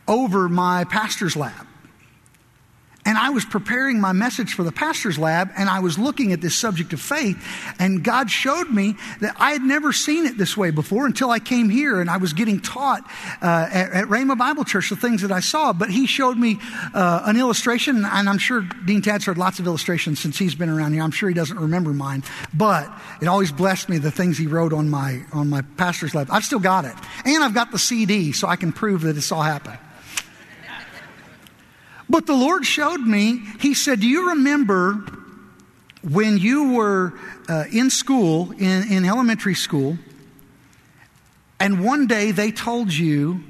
over 0.06 0.48
my 0.48 0.84
pastor's 0.84 1.34
lab. 1.34 1.67
And 3.08 3.16
I 3.16 3.30
was 3.30 3.46
preparing 3.46 4.02
my 4.02 4.12
message 4.12 4.52
for 4.52 4.62
the 4.62 4.70
pastor's 4.70 5.18
lab, 5.18 5.50
and 5.56 5.70
I 5.70 5.80
was 5.80 5.98
looking 5.98 6.34
at 6.34 6.42
this 6.42 6.54
subject 6.54 6.92
of 6.92 7.00
faith, 7.00 7.42
and 7.78 8.04
God 8.04 8.30
showed 8.30 8.70
me 8.70 8.96
that 9.22 9.34
I 9.38 9.52
had 9.52 9.62
never 9.62 9.94
seen 9.94 10.26
it 10.26 10.36
this 10.36 10.58
way 10.58 10.70
before 10.70 11.06
until 11.06 11.30
I 11.30 11.38
came 11.38 11.70
here 11.70 12.02
and 12.02 12.10
I 12.10 12.18
was 12.18 12.34
getting 12.34 12.60
taught 12.60 13.02
uh, 13.40 13.66
at, 13.72 13.92
at 13.92 14.04
Rhema 14.08 14.36
Bible 14.36 14.62
Church 14.62 14.90
the 14.90 14.96
things 14.96 15.22
that 15.22 15.32
I 15.32 15.40
saw. 15.40 15.72
But 15.72 15.88
He 15.88 16.06
showed 16.06 16.36
me 16.36 16.58
uh, 16.92 17.22
an 17.24 17.38
illustration, 17.38 18.04
and 18.04 18.28
I'm 18.28 18.36
sure 18.36 18.60
Dean 18.84 19.00
Tad's 19.00 19.24
heard 19.24 19.38
lots 19.38 19.58
of 19.58 19.66
illustrations 19.66 20.20
since 20.20 20.36
he's 20.36 20.54
been 20.54 20.68
around 20.68 20.92
here. 20.92 21.02
I'm 21.02 21.10
sure 21.10 21.30
he 21.30 21.34
doesn't 21.34 21.58
remember 21.58 21.94
mine, 21.94 22.24
but 22.52 22.92
it 23.22 23.26
always 23.26 23.52
blessed 23.52 23.88
me 23.88 23.96
the 23.96 24.10
things 24.10 24.36
he 24.36 24.46
wrote 24.46 24.74
on 24.74 24.90
my 24.90 25.22
on 25.32 25.48
my 25.48 25.62
pastor's 25.78 26.14
lab. 26.14 26.28
I've 26.30 26.44
still 26.44 26.60
got 26.60 26.84
it, 26.84 26.94
and 27.24 27.42
I've 27.42 27.54
got 27.54 27.70
the 27.72 27.78
CD, 27.78 28.32
so 28.32 28.48
I 28.48 28.56
can 28.56 28.70
prove 28.70 29.00
that 29.00 29.16
it's 29.16 29.32
all 29.32 29.40
happened. 29.40 29.78
But 32.10 32.26
the 32.26 32.34
Lord 32.34 32.64
showed 32.64 33.00
me, 33.00 33.42
He 33.60 33.74
said, 33.74 34.00
Do 34.00 34.08
you 34.08 34.30
remember 34.30 35.04
when 36.02 36.38
you 36.38 36.72
were 36.74 37.12
uh, 37.48 37.64
in 37.72 37.90
school, 37.90 38.52
in, 38.52 38.90
in 38.90 39.04
elementary 39.04 39.54
school, 39.54 39.98
and 41.60 41.84
one 41.84 42.06
day 42.06 42.30
they 42.30 42.50
told 42.50 42.92
you 42.92 43.42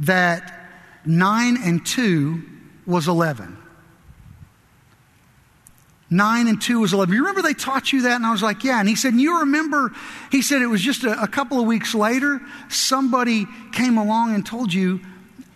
that 0.00 0.68
9 1.04 1.58
and 1.62 1.84
2 1.84 2.42
was 2.86 3.08
11? 3.08 3.58
9 6.10 6.48
and 6.48 6.62
2 6.62 6.80
was 6.80 6.92
11. 6.92 7.14
You 7.14 7.20
remember 7.20 7.42
they 7.42 7.54
taught 7.54 7.92
you 7.92 8.02
that? 8.02 8.16
And 8.16 8.26
I 8.26 8.30
was 8.30 8.42
like, 8.42 8.64
yeah. 8.64 8.78
And 8.78 8.88
he 8.88 8.94
said, 8.94 9.12
and 9.12 9.20
you 9.20 9.40
remember, 9.40 9.92
he 10.30 10.42
said 10.42 10.62
it 10.62 10.66
was 10.66 10.80
just 10.80 11.04
a, 11.04 11.20
a 11.22 11.26
couple 11.26 11.60
of 11.60 11.66
weeks 11.66 11.94
later, 11.94 12.40
somebody 12.68 13.46
came 13.72 13.98
along 13.98 14.34
and 14.34 14.46
told 14.46 14.72
you 14.72 15.00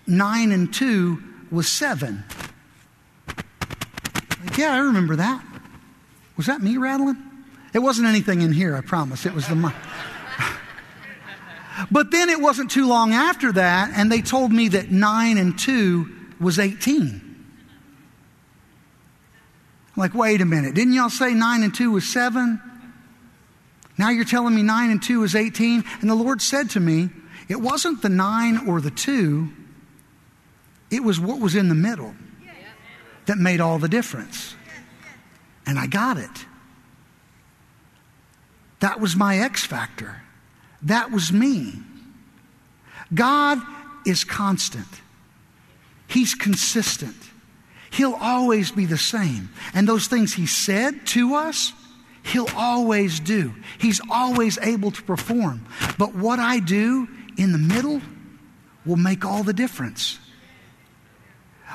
9 0.06 0.52
and 0.52 0.72
2 0.72 1.22
was 1.50 1.68
seven. 1.68 2.24
Like, 4.44 4.56
yeah, 4.56 4.74
I 4.74 4.78
remember 4.78 5.16
that. 5.16 5.44
Was 6.36 6.46
that 6.46 6.62
me 6.62 6.76
rattling? 6.76 7.16
It 7.74 7.80
wasn't 7.80 8.08
anything 8.08 8.42
in 8.42 8.52
here, 8.52 8.76
I 8.76 8.80
promise. 8.80 9.26
It 9.26 9.34
was 9.34 9.46
the 9.48 9.54
mic. 9.54 9.74
but 11.90 12.10
then 12.10 12.28
it 12.28 12.40
wasn't 12.40 12.70
too 12.70 12.86
long 12.86 13.12
after 13.12 13.52
that, 13.52 13.90
and 13.94 14.10
they 14.10 14.22
told 14.22 14.52
me 14.52 14.68
that 14.68 14.90
9 14.90 15.38
and 15.38 15.58
2 15.58 16.16
was 16.40 16.58
18. 16.58 17.22
I'm 19.96 20.00
like, 20.00 20.14
wait 20.14 20.40
a 20.40 20.44
minute. 20.44 20.74
Didn't 20.74 20.94
y'all 20.94 21.10
say 21.10 21.34
9 21.34 21.62
and 21.62 21.74
2 21.74 21.90
was 21.90 22.06
7? 22.06 22.60
Now 23.98 24.10
you're 24.10 24.24
telling 24.24 24.54
me 24.54 24.62
9 24.62 24.90
and 24.90 25.02
2 25.02 25.24
is 25.24 25.34
18? 25.34 25.84
And 26.00 26.08
the 26.08 26.14
Lord 26.14 26.40
said 26.40 26.70
to 26.70 26.80
me, 26.80 27.10
it 27.48 27.60
wasn't 27.60 28.02
the 28.02 28.08
9 28.08 28.68
or 28.68 28.80
the 28.80 28.92
2, 28.92 29.48
it 30.90 31.02
was 31.02 31.20
what 31.20 31.40
was 31.40 31.54
in 31.54 31.68
the 31.68 31.74
middle 31.74 32.14
that 33.26 33.38
made 33.38 33.60
all 33.60 33.78
the 33.78 33.88
difference. 33.88 34.54
And 35.66 35.78
I 35.78 35.86
got 35.86 36.16
it. 36.16 36.46
That 38.80 39.00
was 39.00 39.16
my 39.16 39.38
X 39.38 39.64
factor. 39.64 40.22
That 40.82 41.10
was 41.10 41.32
me. 41.32 41.74
God 43.12 43.60
is 44.06 44.24
constant, 44.24 44.86
He's 46.06 46.34
consistent. 46.34 47.16
He'll 47.90 48.18
always 48.20 48.70
be 48.70 48.84
the 48.84 48.98
same. 48.98 49.48
And 49.72 49.88
those 49.88 50.08
things 50.08 50.34
He 50.34 50.46
said 50.46 51.06
to 51.08 51.34
us, 51.34 51.72
He'll 52.22 52.50
always 52.54 53.20
do. 53.20 53.54
He's 53.78 54.00
always 54.10 54.58
able 54.58 54.90
to 54.90 55.02
perform. 55.02 55.66
But 55.96 56.14
what 56.14 56.38
I 56.38 56.60
do 56.60 57.08
in 57.38 57.52
the 57.52 57.58
middle 57.58 58.02
will 58.84 58.96
make 58.96 59.24
all 59.24 59.42
the 59.42 59.54
difference. 59.54 60.18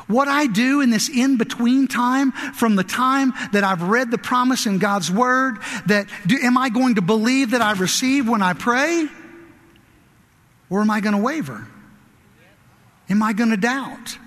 What 0.07 0.27
I 0.27 0.47
do 0.47 0.81
in 0.81 0.89
this 0.89 1.09
in 1.09 1.37
between 1.37 1.87
time, 1.87 2.31
from 2.31 2.75
the 2.75 2.83
time 2.83 3.33
that 3.51 3.63
I've 3.63 3.83
read 3.83 4.11
the 4.11 4.17
promise 4.17 4.65
in 4.65 4.79
God's 4.79 5.09
Word, 5.09 5.57
that 5.87 6.07
do, 6.25 6.37
am 6.41 6.57
I 6.57 6.69
going 6.69 6.95
to 6.95 7.01
believe 7.01 7.51
that 7.51 7.61
I 7.61 7.73
receive 7.73 8.27
when 8.27 8.41
I 8.41 8.53
pray? 8.53 9.07
Or 10.69 10.81
am 10.81 10.89
I 10.89 10.99
going 11.01 11.15
to 11.15 11.21
waver? 11.21 11.67
Am 13.09 13.21
I 13.21 13.33
going 13.33 13.51
to 13.51 13.57
doubt? 13.57 14.17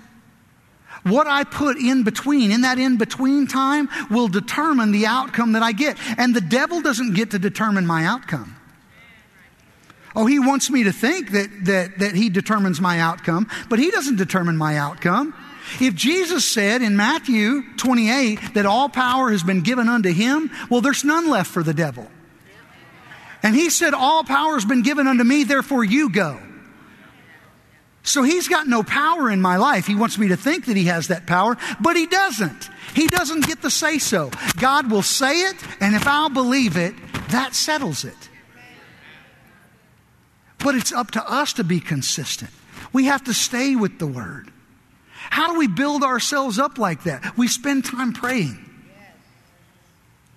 What 1.03 1.27
I 1.27 1.43
put 1.43 1.77
in 1.77 2.03
between, 2.03 2.51
in 2.51 2.61
that 2.61 2.79
in 2.79 2.97
between 2.97 3.47
time, 3.47 3.89
will 4.09 4.27
determine 4.27 4.91
the 4.91 5.05
outcome 5.05 5.53
that 5.53 5.63
I 5.63 5.71
get. 5.71 5.97
And 6.17 6.35
the 6.35 6.41
devil 6.41 6.81
doesn't 6.81 7.13
get 7.13 7.31
to 7.31 7.39
determine 7.39 7.85
my 7.85 8.05
outcome. 8.05 8.55
Oh, 10.15 10.25
he 10.25 10.39
wants 10.39 10.69
me 10.69 10.83
to 10.83 10.91
think 10.91 11.31
that, 11.31 11.65
that, 11.65 11.99
that 11.99 12.15
he 12.15 12.29
determines 12.29 12.81
my 12.81 12.99
outcome, 12.99 13.47
but 13.69 13.77
he 13.77 13.91
doesn't 13.91 14.15
determine 14.15 14.57
my 14.57 14.77
outcome. 14.77 15.33
If 15.79 15.95
Jesus 15.95 16.45
said 16.45 16.81
in 16.81 16.95
Matthew 16.95 17.63
28 17.77 18.53
that 18.53 18.65
all 18.65 18.89
power 18.89 19.31
has 19.31 19.43
been 19.43 19.61
given 19.61 19.89
unto 19.89 20.11
him, 20.11 20.51
well, 20.69 20.81
there's 20.81 21.03
none 21.03 21.29
left 21.29 21.51
for 21.51 21.63
the 21.63 21.73
devil. 21.73 22.07
And 23.43 23.55
he 23.55 23.69
said, 23.69 23.93
All 23.93 24.23
power 24.23 24.53
has 24.53 24.65
been 24.65 24.81
given 24.81 25.07
unto 25.07 25.23
me, 25.23 25.43
therefore 25.43 25.83
you 25.83 26.09
go. 26.09 26.39
So 28.03 28.23
he's 28.23 28.47
got 28.47 28.67
no 28.67 28.83
power 28.83 29.29
in 29.29 29.41
my 29.41 29.57
life. 29.57 29.85
He 29.85 29.95
wants 29.95 30.17
me 30.17 30.29
to 30.29 30.37
think 30.37 30.65
that 30.65 30.77
he 30.77 30.85
has 30.85 31.09
that 31.09 31.27
power, 31.27 31.57
but 31.79 31.97
he 31.97 32.07
doesn't. 32.07 32.69
He 32.93 33.07
doesn't 33.07 33.45
get 33.45 33.61
to 33.63 33.69
say 33.69 33.99
so. 33.99 34.31
God 34.57 34.89
will 34.89 35.01
say 35.01 35.41
it, 35.41 35.55
and 35.81 35.93
if 35.93 36.07
I'll 36.07 36.29
believe 36.29 36.77
it, 36.77 36.95
that 37.29 37.53
settles 37.53 38.05
it. 38.05 38.15
But 40.59 40.75
it's 40.75 40.93
up 40.93 41.11
to 41.11 41.31
us 41.31 41.53
to 41.53 41.65
be 41.65 41.81
consistent. 41.81 42.51
We 42.93 43.05
have 43.05 43.25
to 43.25 43.33
stay 43.33 43.75
with 43.75 43.99
the 43.99 44.07
word. 44.07 44.51
How 45.29 45.51
do 45.51 45.59
we 45.59 45.67
build 45.67 46.03
ourselves 46.03 46.59
up 46.59 46.77
like 46.77 47.03
that? 47.03 47.37
We 47.37 47.47
spend 47.47 47.85
time 47.85 48.13
praying. 48.13 48.63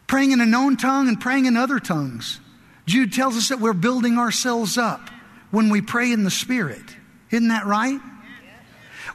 Praying 0.07 0.33
in 0.33 0.40
a 0.40 0.46
known 0.46 0.76
tongue 0.76 1.09
and 1.09 1.20
praying 1.20 1.46
in 1.46 1.57
other 1.57 1.79
tongues. 1.79 2.40
Jude 2.87 3.12
tells 3.12 3.37
us 3.37 3.48
that 3.48 3.61
we're 3.61 3.72
building 3.72 4.18
ourselves 4.18 4.76
up 4.76 5.09
when 5.50 5.68
we 5.68 5.81
pray 5.81 6.12
in 6.12 6.24
the 6.24 6.31
Spirit. 6.31 6.83
Isn't 7.31 7.48
that 7.48 7.66
right? 7.66 8.00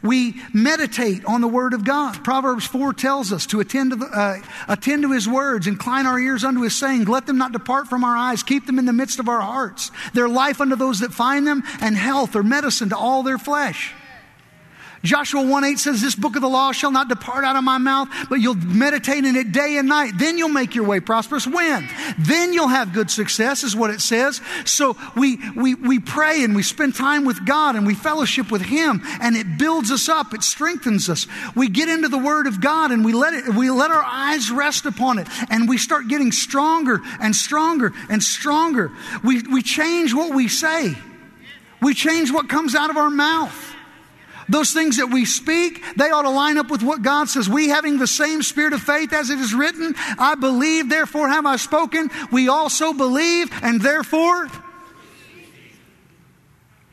We 0.02 0.42
meditate 0.54 1.26
on 1.26 1.42
the 1.42 1.48
Word 1.48 1.74
of 1.74 1.84
God. 1.84 2.24
Proverbs 2.24 2.66
4 2.66 2.94
tells 2.94 3.32
us 3.32 3.46
to 3.48 3.60
attend 3.60 3.92
to, 3.92 3.96
the, 3.98 4.06
uh, 4.06 4.38
attend 4.68 5.04
to 5.04 5.12
His 5.12 5.28
words, 5.28 5.68
incline 5.68 6.06
our 6.06 6.20
ears 6.20 6.44
unto 6.44 6.62
His 6.62 6.76
saying, 6.76 7.06
let 7.06 7.26
them 7.26 7.38
not 7.38 7.52
depart 7.52 7.88
from 7.88 8.04
our 8.04 8.16
eyes, 8.16 8.44
keep 8.44 8.66
them 8.66 8.80
in 8.80 8.86
the 8.86 8.94
midst 8.94 9.20
of 9.20 9.28
our 9.28 9.42
hearts. 9.42 9.92
Their 10.14 10.30
life 10.30 10.62
unto 10.62 10.76
those 10.76 11.00
that 11.00 11.14
find 11.14 11.48
them, 11.48 11.64
and 11.82 11.96
health 11.96 12.36
or 12.36 12.44
medicine 12.44 12.90
to 12.90 12.98
all 12.98 13.24
their 13.24 13.38
flesh. 13.38 13.94
Joshua 15.06 15.46
1 15.46 15.64
8 15.64 15.80
says, 15.80 16.02
This 16.02 16.16
book 16.16 16.36
of 16.36 16.42
the 16.42 16.50
law 16.50 16.72
shall 16.72 16.92
not 16.92 17.08
depart 17.08 17.46
out 17.46 17.56
of 17.56 17.64
my 17.64 17.78
mouth, 17.78 18.10
but 18.30 18.36
you'll 18.36 18.56
meditate 18.56 19.24
in 19.24 19.36
it 19.36 19.52
day 19.52 19.78
and 19.78 19.88
night. 19.88 20.14
Then 20.18 20.38
you'll 20.38 20.50
make 20.50 20.76
your 20.76 20.86
way 20.86 21.00
prosperous. 21.00 21.46
When? 21.48 21.88
Then 22.18 22.54
you'll 22.54 22.68
have 22.68 22.92
good 22.92 23.12
success, 23.12 23.64
is 23.64 23.76
what 23.76 23.92
it 23.92 24.02
says. 24.02 24.42
So 24.66 24.98
we, 25.16 25.40
we, 25.56 25.76
we 25.76 26.00
pray 26.00 26.44
and 26.44 26.56
we 26.56 26.64
spend 26.64 26.96
time 26.96 27.24
with 27.24 27.46
God 27.46 27.76
and 27.76 27.86
we 27.86 27.94
fellowship 27.94 28.52
with 28.52 28.64
Him, 28.64 29.02
and 29.22 29.36
it 29.36 29.58
builds 29.58 29.92
us 29.92 30.10
up, 30.10 30.34
it 30.34 30.44
strengthens 30.44 31.10
us. 31.10 31.28
We 31.56 31.70
get 31.70 31.88
into 31.88 32.08
the 32.08 32.18
Word 32.18 32.48
of 32.48 32.60
God 32.60 32.92
and 32.92 33.06
we 33.06 33.14
let, 33.14 33.34
it, 33.34 33.50
we 33.50 33.70
let 33.70 33.92
our 33.92 34.04
eyes 34.04 34.50
rest 34.50 34.86
upon 34.86 35.20
it, 35.20 35.28
and 35.50 35.70
we 35.70 35.78
start 35.78 36.08
getting 36.08 36.32
stronger 36.32 37.02
and 37.22 37.36
stronger 37.36 37.94
and 38.10 38.24
stronger. 38.24 38.92
We, 39.24 39.44
we 39.44 39.62
change 39.62 40.14
what 40.14 40.34
we 40.34 40.48
say, 40.48 40.96
we 41.82 41.94
change 41.94 42.32
what 42.32 42.50
comes 42.50 42.74
out 42.74 42.90
of 42.90 42.98
our 42.98 43.12
mouth. 43.12 43.75
Those 44.48 44.72
things 44.72 44.98
that 44.98 45.08
we 45.08 45.26
speak, 45.26 45.84
they 45.96 46.12
ought 46.12 46.22
to 46.22 46.30
line 46.30 46.58
up 46.58 46.70
with 46.70 46.84
what 46.84 47.02
God 47.02 47.30
says. 47.30 47.50
We 47.50 47.70
having 47.70 47.98
the 47.98 48.08
same 48.08 48.44
spirit 48.44 48.74
of 48.74 48.82
faith 48.82 49.12
as 49.12 49.30
it 49.30 49.40
is 49.40 49.54
written, 49.54 49.96
I 50.20 50.36
believe, 50.36 50.90
therefore 50.90 51.30
have 51.30 51.46
I 51.46 51.56
spoken. 51.56 52.12
We 52.32 52.48
also 52.48 52.94
believe, 52.94 53.50
and 53.64 53.82
therefore 53.82 54.50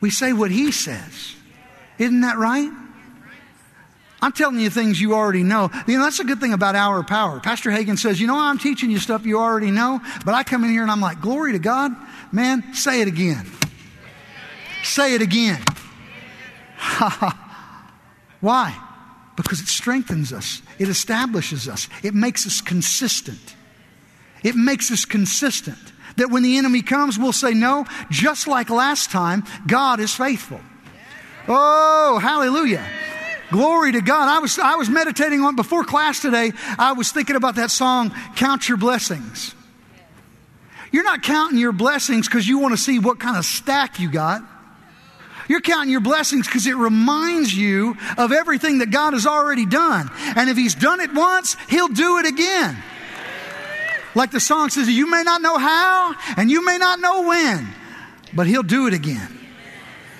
we 0.01 0.09
say 0.09 0.33
what 0.33 0.51
He 0.51 0.71
says. 0.71 1.35
Isn't 1.99 2.21
that 2.21 2.37
right? 2.37 2.71
I'm 4.19 4.31
telling 4.31 4.59
you 4.59 4.69
things 4.69 4.99
you 5.01 5.13
already 5.13 5.43
know. 5.43 5.69
You 5.85 5.97
know, 5.97 6.05
that's 6.05 6.21
a 6.21 6.23
good 6.23 6.39
thing 6.39 6.53
about 6.53 6.75
our 6.75 7.03
power. 7.03 7.41
Pastor 7.41 7.69
Hagin 7.69 7.99
says, 7.99 8.21
You 8.21 8.27
know, 8.27 8.39
I'm 8.39 8.57
teaching 8.57 8.89
you 8.89 8.97
stuff 8.97 9.25
you 9.25 9.37
already 9.37 9.69
know, 9.69 9.99
but 10.25 10.33
I 10.33 10.43
come 10.43 10.63
in 10.63 10.71
here 10.71 10.81
and 10.81 10.89
I'm 10.89 11.01
like, 11.01 11.21
Glory 11.21 11.51
to 11.51 11.59
God. 11.59 11.91
Man, 12.31 12.73
say 12.73 13.01
it 13.01 13.07
again. 13.07 13.45
Say 14.83 15.13
it 15.13 15.21
again. 15.21 15.61
Ha 16.75 17.07
ha. 17.07 17.42
Why? 18.43 18.77
Because 19.37 19.61
it 19.61 19.69
strengthens 19.69 20.33
us, 20.33 20.61
it 20.77 20.89
establishes 20.89 21.69
us, 21.69 21.87
it 22.03 22.13
makes 22.13 22.45
us 22.45 22.59
consistent. 22.59 23.55
It 24.43 24.57
makes 24.57 24.91
us 24.91 25.05
consistent. 25.05 25.77
That 26.17 26.29
when 26.29 26.43
the 26.43 26.57
enemy 26.57 26.81
comes, 26.81 27.17
we'll 27.17 27.31
say, 27.31 27.53
No, 27.53 27.85
just 28.11 28.45
like 28.45 28.69
last 28.69 29.11
time, 29.11 29.45
God 29.65 30.01
is 30.01 30.13
faithful. 30.13 30.59
Oh, 31.47 32.19
hallelujah. 32.21 32.85
Glory 33.49 33.93
to 33.93 34.01
God. 34.01 34.27
I 34.27 34.39
was, 34.39 34.59
I 34.59 34.75
was 34.75 34.89
meditating 34.89 35.39
on 35.39 35.55
before 35.55 35.85
class 35.85 36.19
today. 36.19 36.51
I 36.77 36.91
was 36.91 37.13
thinking 37.13 37.37
about 37.37 37.55
that 37.55 37.71
song, 37.71 38.13
Count 38.35 38.67
Your 38.67 38.77
Blessings. 38.77 39.55
You're 40.91 41.05
not 41.05 41.23
counting 41.23 41.59
your 41.59 41.71
blessings 41.71 42.27
because 42.27 42.45
you 42.45 42.59
want 42.59 42.73
to 42.73 42.77
see 42.77 42.99
what 42.99 43.21
kind 43.21 43.37
of 43.37 43.45
stack 43.45 44.01
you 44.01 44.11
got. 44.11 44.43
You're 45.47 45.61
counting 45.61 45.91
your 45.91 46.01
blessings 46.01 46.47
because 46.47 46.67
it 46.67 46.75
reminds 46.75 47.53
you 47.53 47.97
of 48.17 48.31
everything 48.31 48.79
that 48.79 48.91
God 48.91 49.13
has 49.13 49.25
already 49.25 49.65
done. 49.65 50.09
And 50.35 50.49
if 50.49 50.57
He's 50.57 50.75
done 50.75 51.01
it 51.01 51.13
once, 51.13 51.55
He'll 51.69 51.87
do 51.87 52.19
it 52.19 52.25
again. 52.25 52.77
Like 54.15 54.31
the 54.31 54.39
song 54.39 54.69
says, 54.69 54.87
you 54.87 55.09
may 55.09 55.23
not 55.23 55.41
know 55.41 55.57
how 55.57 56.15
and 56.37 56.51
you 56.51 56.63
may 56.63 56.77
not 56.77 56.99
know 56.99 57.27
when, 57.27 57.67
but 58.33 58.47
He'll 58.47 58.63
do 58.63 58.87
it 58.87 58.93
again. 58.93 59.39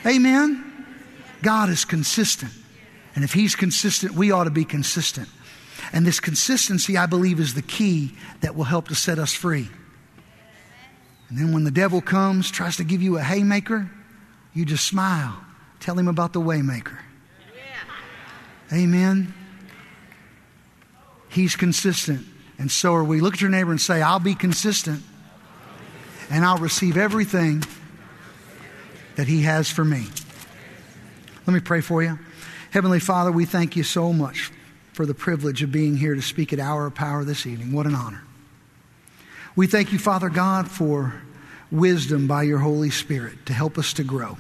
Amen? 0.06 0.72
God 1.42 1.70
is 1.70 1.86
consistent. 1.86 2.52
And 3.16 3.24
if 3.24 3.34
He's 3.34 3.56
consistent, 3.56 4.14
we 4.14 4.32
ought 4.32 4.46
to 4.46 4.52
be 4.52 4.66
consistent. 4.66 5.30
And 5.92 6.08
this 6.08 6.20
consistency, 6.20 6.98
I 6.98 7.06
believe, 7.06 7.40
is 7.40 7.54
the 7.54 7.62
key 7.62 8.16
that 8.42 8.56
will 8.56 8.64
help 8.64 8.88
to 8.88 8.96
set 8.96 9.20
us 9.20 9.34
free. 9.34 9.70
And 11.30 11.38
then 11.38 11.52
when 11.54 11.64
the 11.64 11.72
devil 11.72 12.02
comes, 12.02 12.50
tries 12.50 12.78
to 12.78 12.84
give 12.84 13.02
you 13.02 13.18
a 13.18 13.22
haymaker, 13.22 13.90
you 14.54 14.66
just 14.66 14.86
smile. 14.86 15.36
Tell 15.80 15.98
him 15.98 16.08
about 16.08 16.34
the 16.34 16.42
waymaker. 16.42 16.98
Yeah. 17.56 18.78
Amen. 18.78 19.34
He's 21.30 21.56
consistent, 21.56 22.26
and 22.60 22.72
so 22.72 22.94
are 22.94 23.04
we. 23.04 23.20
Look 23.20 23.34
at 23.36 23.42
your 23.42 23.50
neighbor 23.50 23.72
and 23.72 23.82
say, 23.82 24.02
I'll 24.02 24.20
be 24.20 24.36
consistent, 24.36 25.02
and 26.30 26.46
I'll 26.46 26.60
receive 26.60 26.96
everything 26.96 27.64
that 29.16 29.28
He 29.28 29.42
has 29.42 29.70
for 29.70 29.84
me. 29.84 30.06
Let 31.48 31.54
me 31.54 31.60
pray 31.60 31.82
for 31.82 32.04
you. 32.04 32.20
Heavenly 32.72 33.00
Father, 33.00 33.32
we 33.32 33.46
thank 33.46 33.76
you 33.76 33.84
so 33.84 34.14
much 34.14 34.52
for 34.94 35.06
the 35.06 35.14
privilege 35.14 35.64
of 35.64 35.72
being 35.72 35.98
here 35.98 36.16
to 36.16 36.22
speak 36.22 36.54
at 36.54 36.60
Hour 36.60 36.86
of 36.86 36.96
Power 36.96 37.24
this 37.24 37.46
evening. 37.46 37.72
What 37.72 37.88
an 37.88 37.96
honor. 37.96 38.24
We 39.56 39.68
thank 39.68 39.92
you, 39.92 40.00
Father 40.00 40.30
God, 40.30 40.70
for 40.70 41.22
wisdom 41.74 42.28
by 42.28 42.44
your 42.44 42.60
Holy 42.60 42.92
Spirit 42.92 43.48
to 43.48 43.54
help 43.54 43.78
us 43.78 43.94
to 43.94 44.04
grow. 44.04 44.38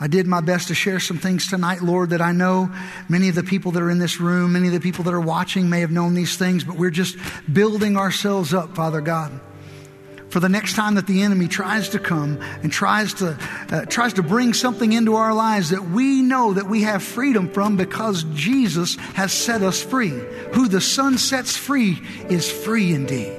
I 0.00 0.06
did 0.06 0.28
my 0.28 0.40
best 0.40 0.68
to 0.68 0.74
share 0.74 1.00
some 1.00 1.18
things 1.18 1.48
tonight, 1.48 1.82
Lord, 1.82 2.10
that 2.10 2.20
I 2.20 2.30
know 2.30 2.70
many 3.08 3.28
of 3.30 3.34
the 3.34 3.42
people 3.42 3.72
that 3.72 3.82
are 3.82 3.90
in 3.90 3.98
this 3.98 4.20
room, 4.20 4.52
many 4.52 4.68
of 4.68 4.72
the 4.72 4.80
people 4.80 5.02
that 5.04 5.14
are 5.14 5.20
watching 5.20 5.68
may 5.68 5.80
have 5.80 5.90
known 5.90 6.14
these 6.14 6.36
things, 6.36 6.62
but 6.62 6.76
we're 6.76 6.90
just 6.90 7.16
building 7.52 7.96
ourselves 7.96 8.54
up, 8.54 8.76
Father 8.76 9.00
God. 9.00 9.40
For 10.30 10.40
the 10.40 10.48
next 10.48 10.74
time 10.74 10.96
that 10.96 11.06
the 11.06 11.22
enemy 11.22 11.48
tries 11.48 11.88
to 11.90 11.98
come 11.98 12.38
and 12.62 12.70
tries 12.70 13.14
to, 13.14 13.36
uh, 13.70 13.86
tries 13.86 14.12
to 14.14 14.22
bring 14.22 14.52
something 14.52 14.92
into 14.92 15.16
our 15.16 15.32
lives 15.32 15.70
that 15.70 15.88
we 15.88 16.20
know 16.20 16.52
that 16.52 16.68
we 16.68 16.82
have 16.82 17.02
freedom 17.02 17.48
from 17.48 17.76
because 17.76 18.24
Jesus 18.34 18.96
has 19.14 19.32
set 19.32 19.62
us 19.62 19.82
free. 19.82 20.10
Who 20.52 20.68
the 20.68 20.82
Son 20.82 21.16
sets 21.16 21.56
free 21.56 21.98
is 22.28 22.48
free 22.48 22.92
indeed. 22.92 23.37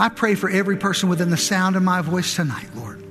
I 0.00 0.08
pray 0.08 0.34
for 0.34 0.48
every 0.48 0.78
person 0.78 1.10
within 1.10 1.28
the 1.28 1.36
sound 1.36 1.76
of 1.76 1.82
my 1.82 2.00
voice 2.00 2.34
tonight, 2.34 2.68
Lord, 2.74 3.04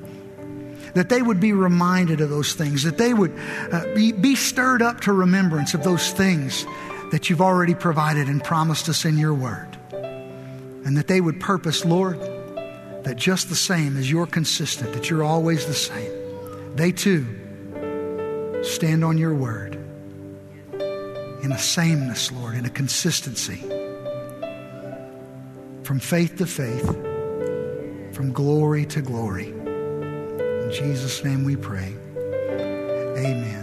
that 0.96 1.08
they 1.08 1.22
would 1.22 1.40
be 1.40 1.54
reminded 1.54 2.20
of 2.20 2.32
those 2.32 2.54
things, 2.54 2.82
that 2.82 2.98
they 2.98 3.14
would 3.14 3.32
uh, 3.72 3.94
be, 3.94 4.12
be 4.12 4.34
stirred 4.34 4.82
up 4.82 5.02
to 5.02 5.14
remembrance 5.14 5.76
of 5.76 5.84
those 5.84 6.12
things 6.12 6.66
that 7.12 7.30
you've 7.30 7.42
already 7.42 7.76
provided 7.76 8.28
and 8.28 8.44
promised 8.44 8.90
us 8.90 9.06
in 9.06 9.20
your 9.20 9.36
word. 9.36 9.68
And 9.92 10.98
that 10.98 11.06
they 11.06 11.22
would 11.22 11.40
purpose, 11.40 11.86
Lord, 11.86 12.20
that 13.04 13.18
just 13.18 13.50
the 13.50 13.56
same 13.56 13.96
as 13.96 14.10
you're 14.10 14.26
consistent, 14.26 14.94
that 14.94 15.12
you're 15.12 15.24
always 15.24 15.68
the 15.68 15.76
same, 15.76 16.76
they 16.76 16.92
too 16.92 18.64
stand 18.64 19.06
on 19.06 19.20
your 19.20 19.36
word 19.36 19.76
in 20.74 21.52
a 21.52 21.60
sameness, 21.60 22.32
Lord, 22.32 22.56
in 22.56 22.66
a 22.66 22.70
consistency 22.72 23.79
from 25.90 26.00
faith 26.00 26.38
to 26.38 26.46
faith, 26.46 26.86
from 28.14 28.32
glory 28.32 28.86
to 28.86 29.02
glory. 29.02 29.48
In 29.48 30.70
Jesus' 30.72 31.24
name 31.24 31.44
we 31.44 31.56
pray. 31.56 31.96
Amen. 33.18 33.59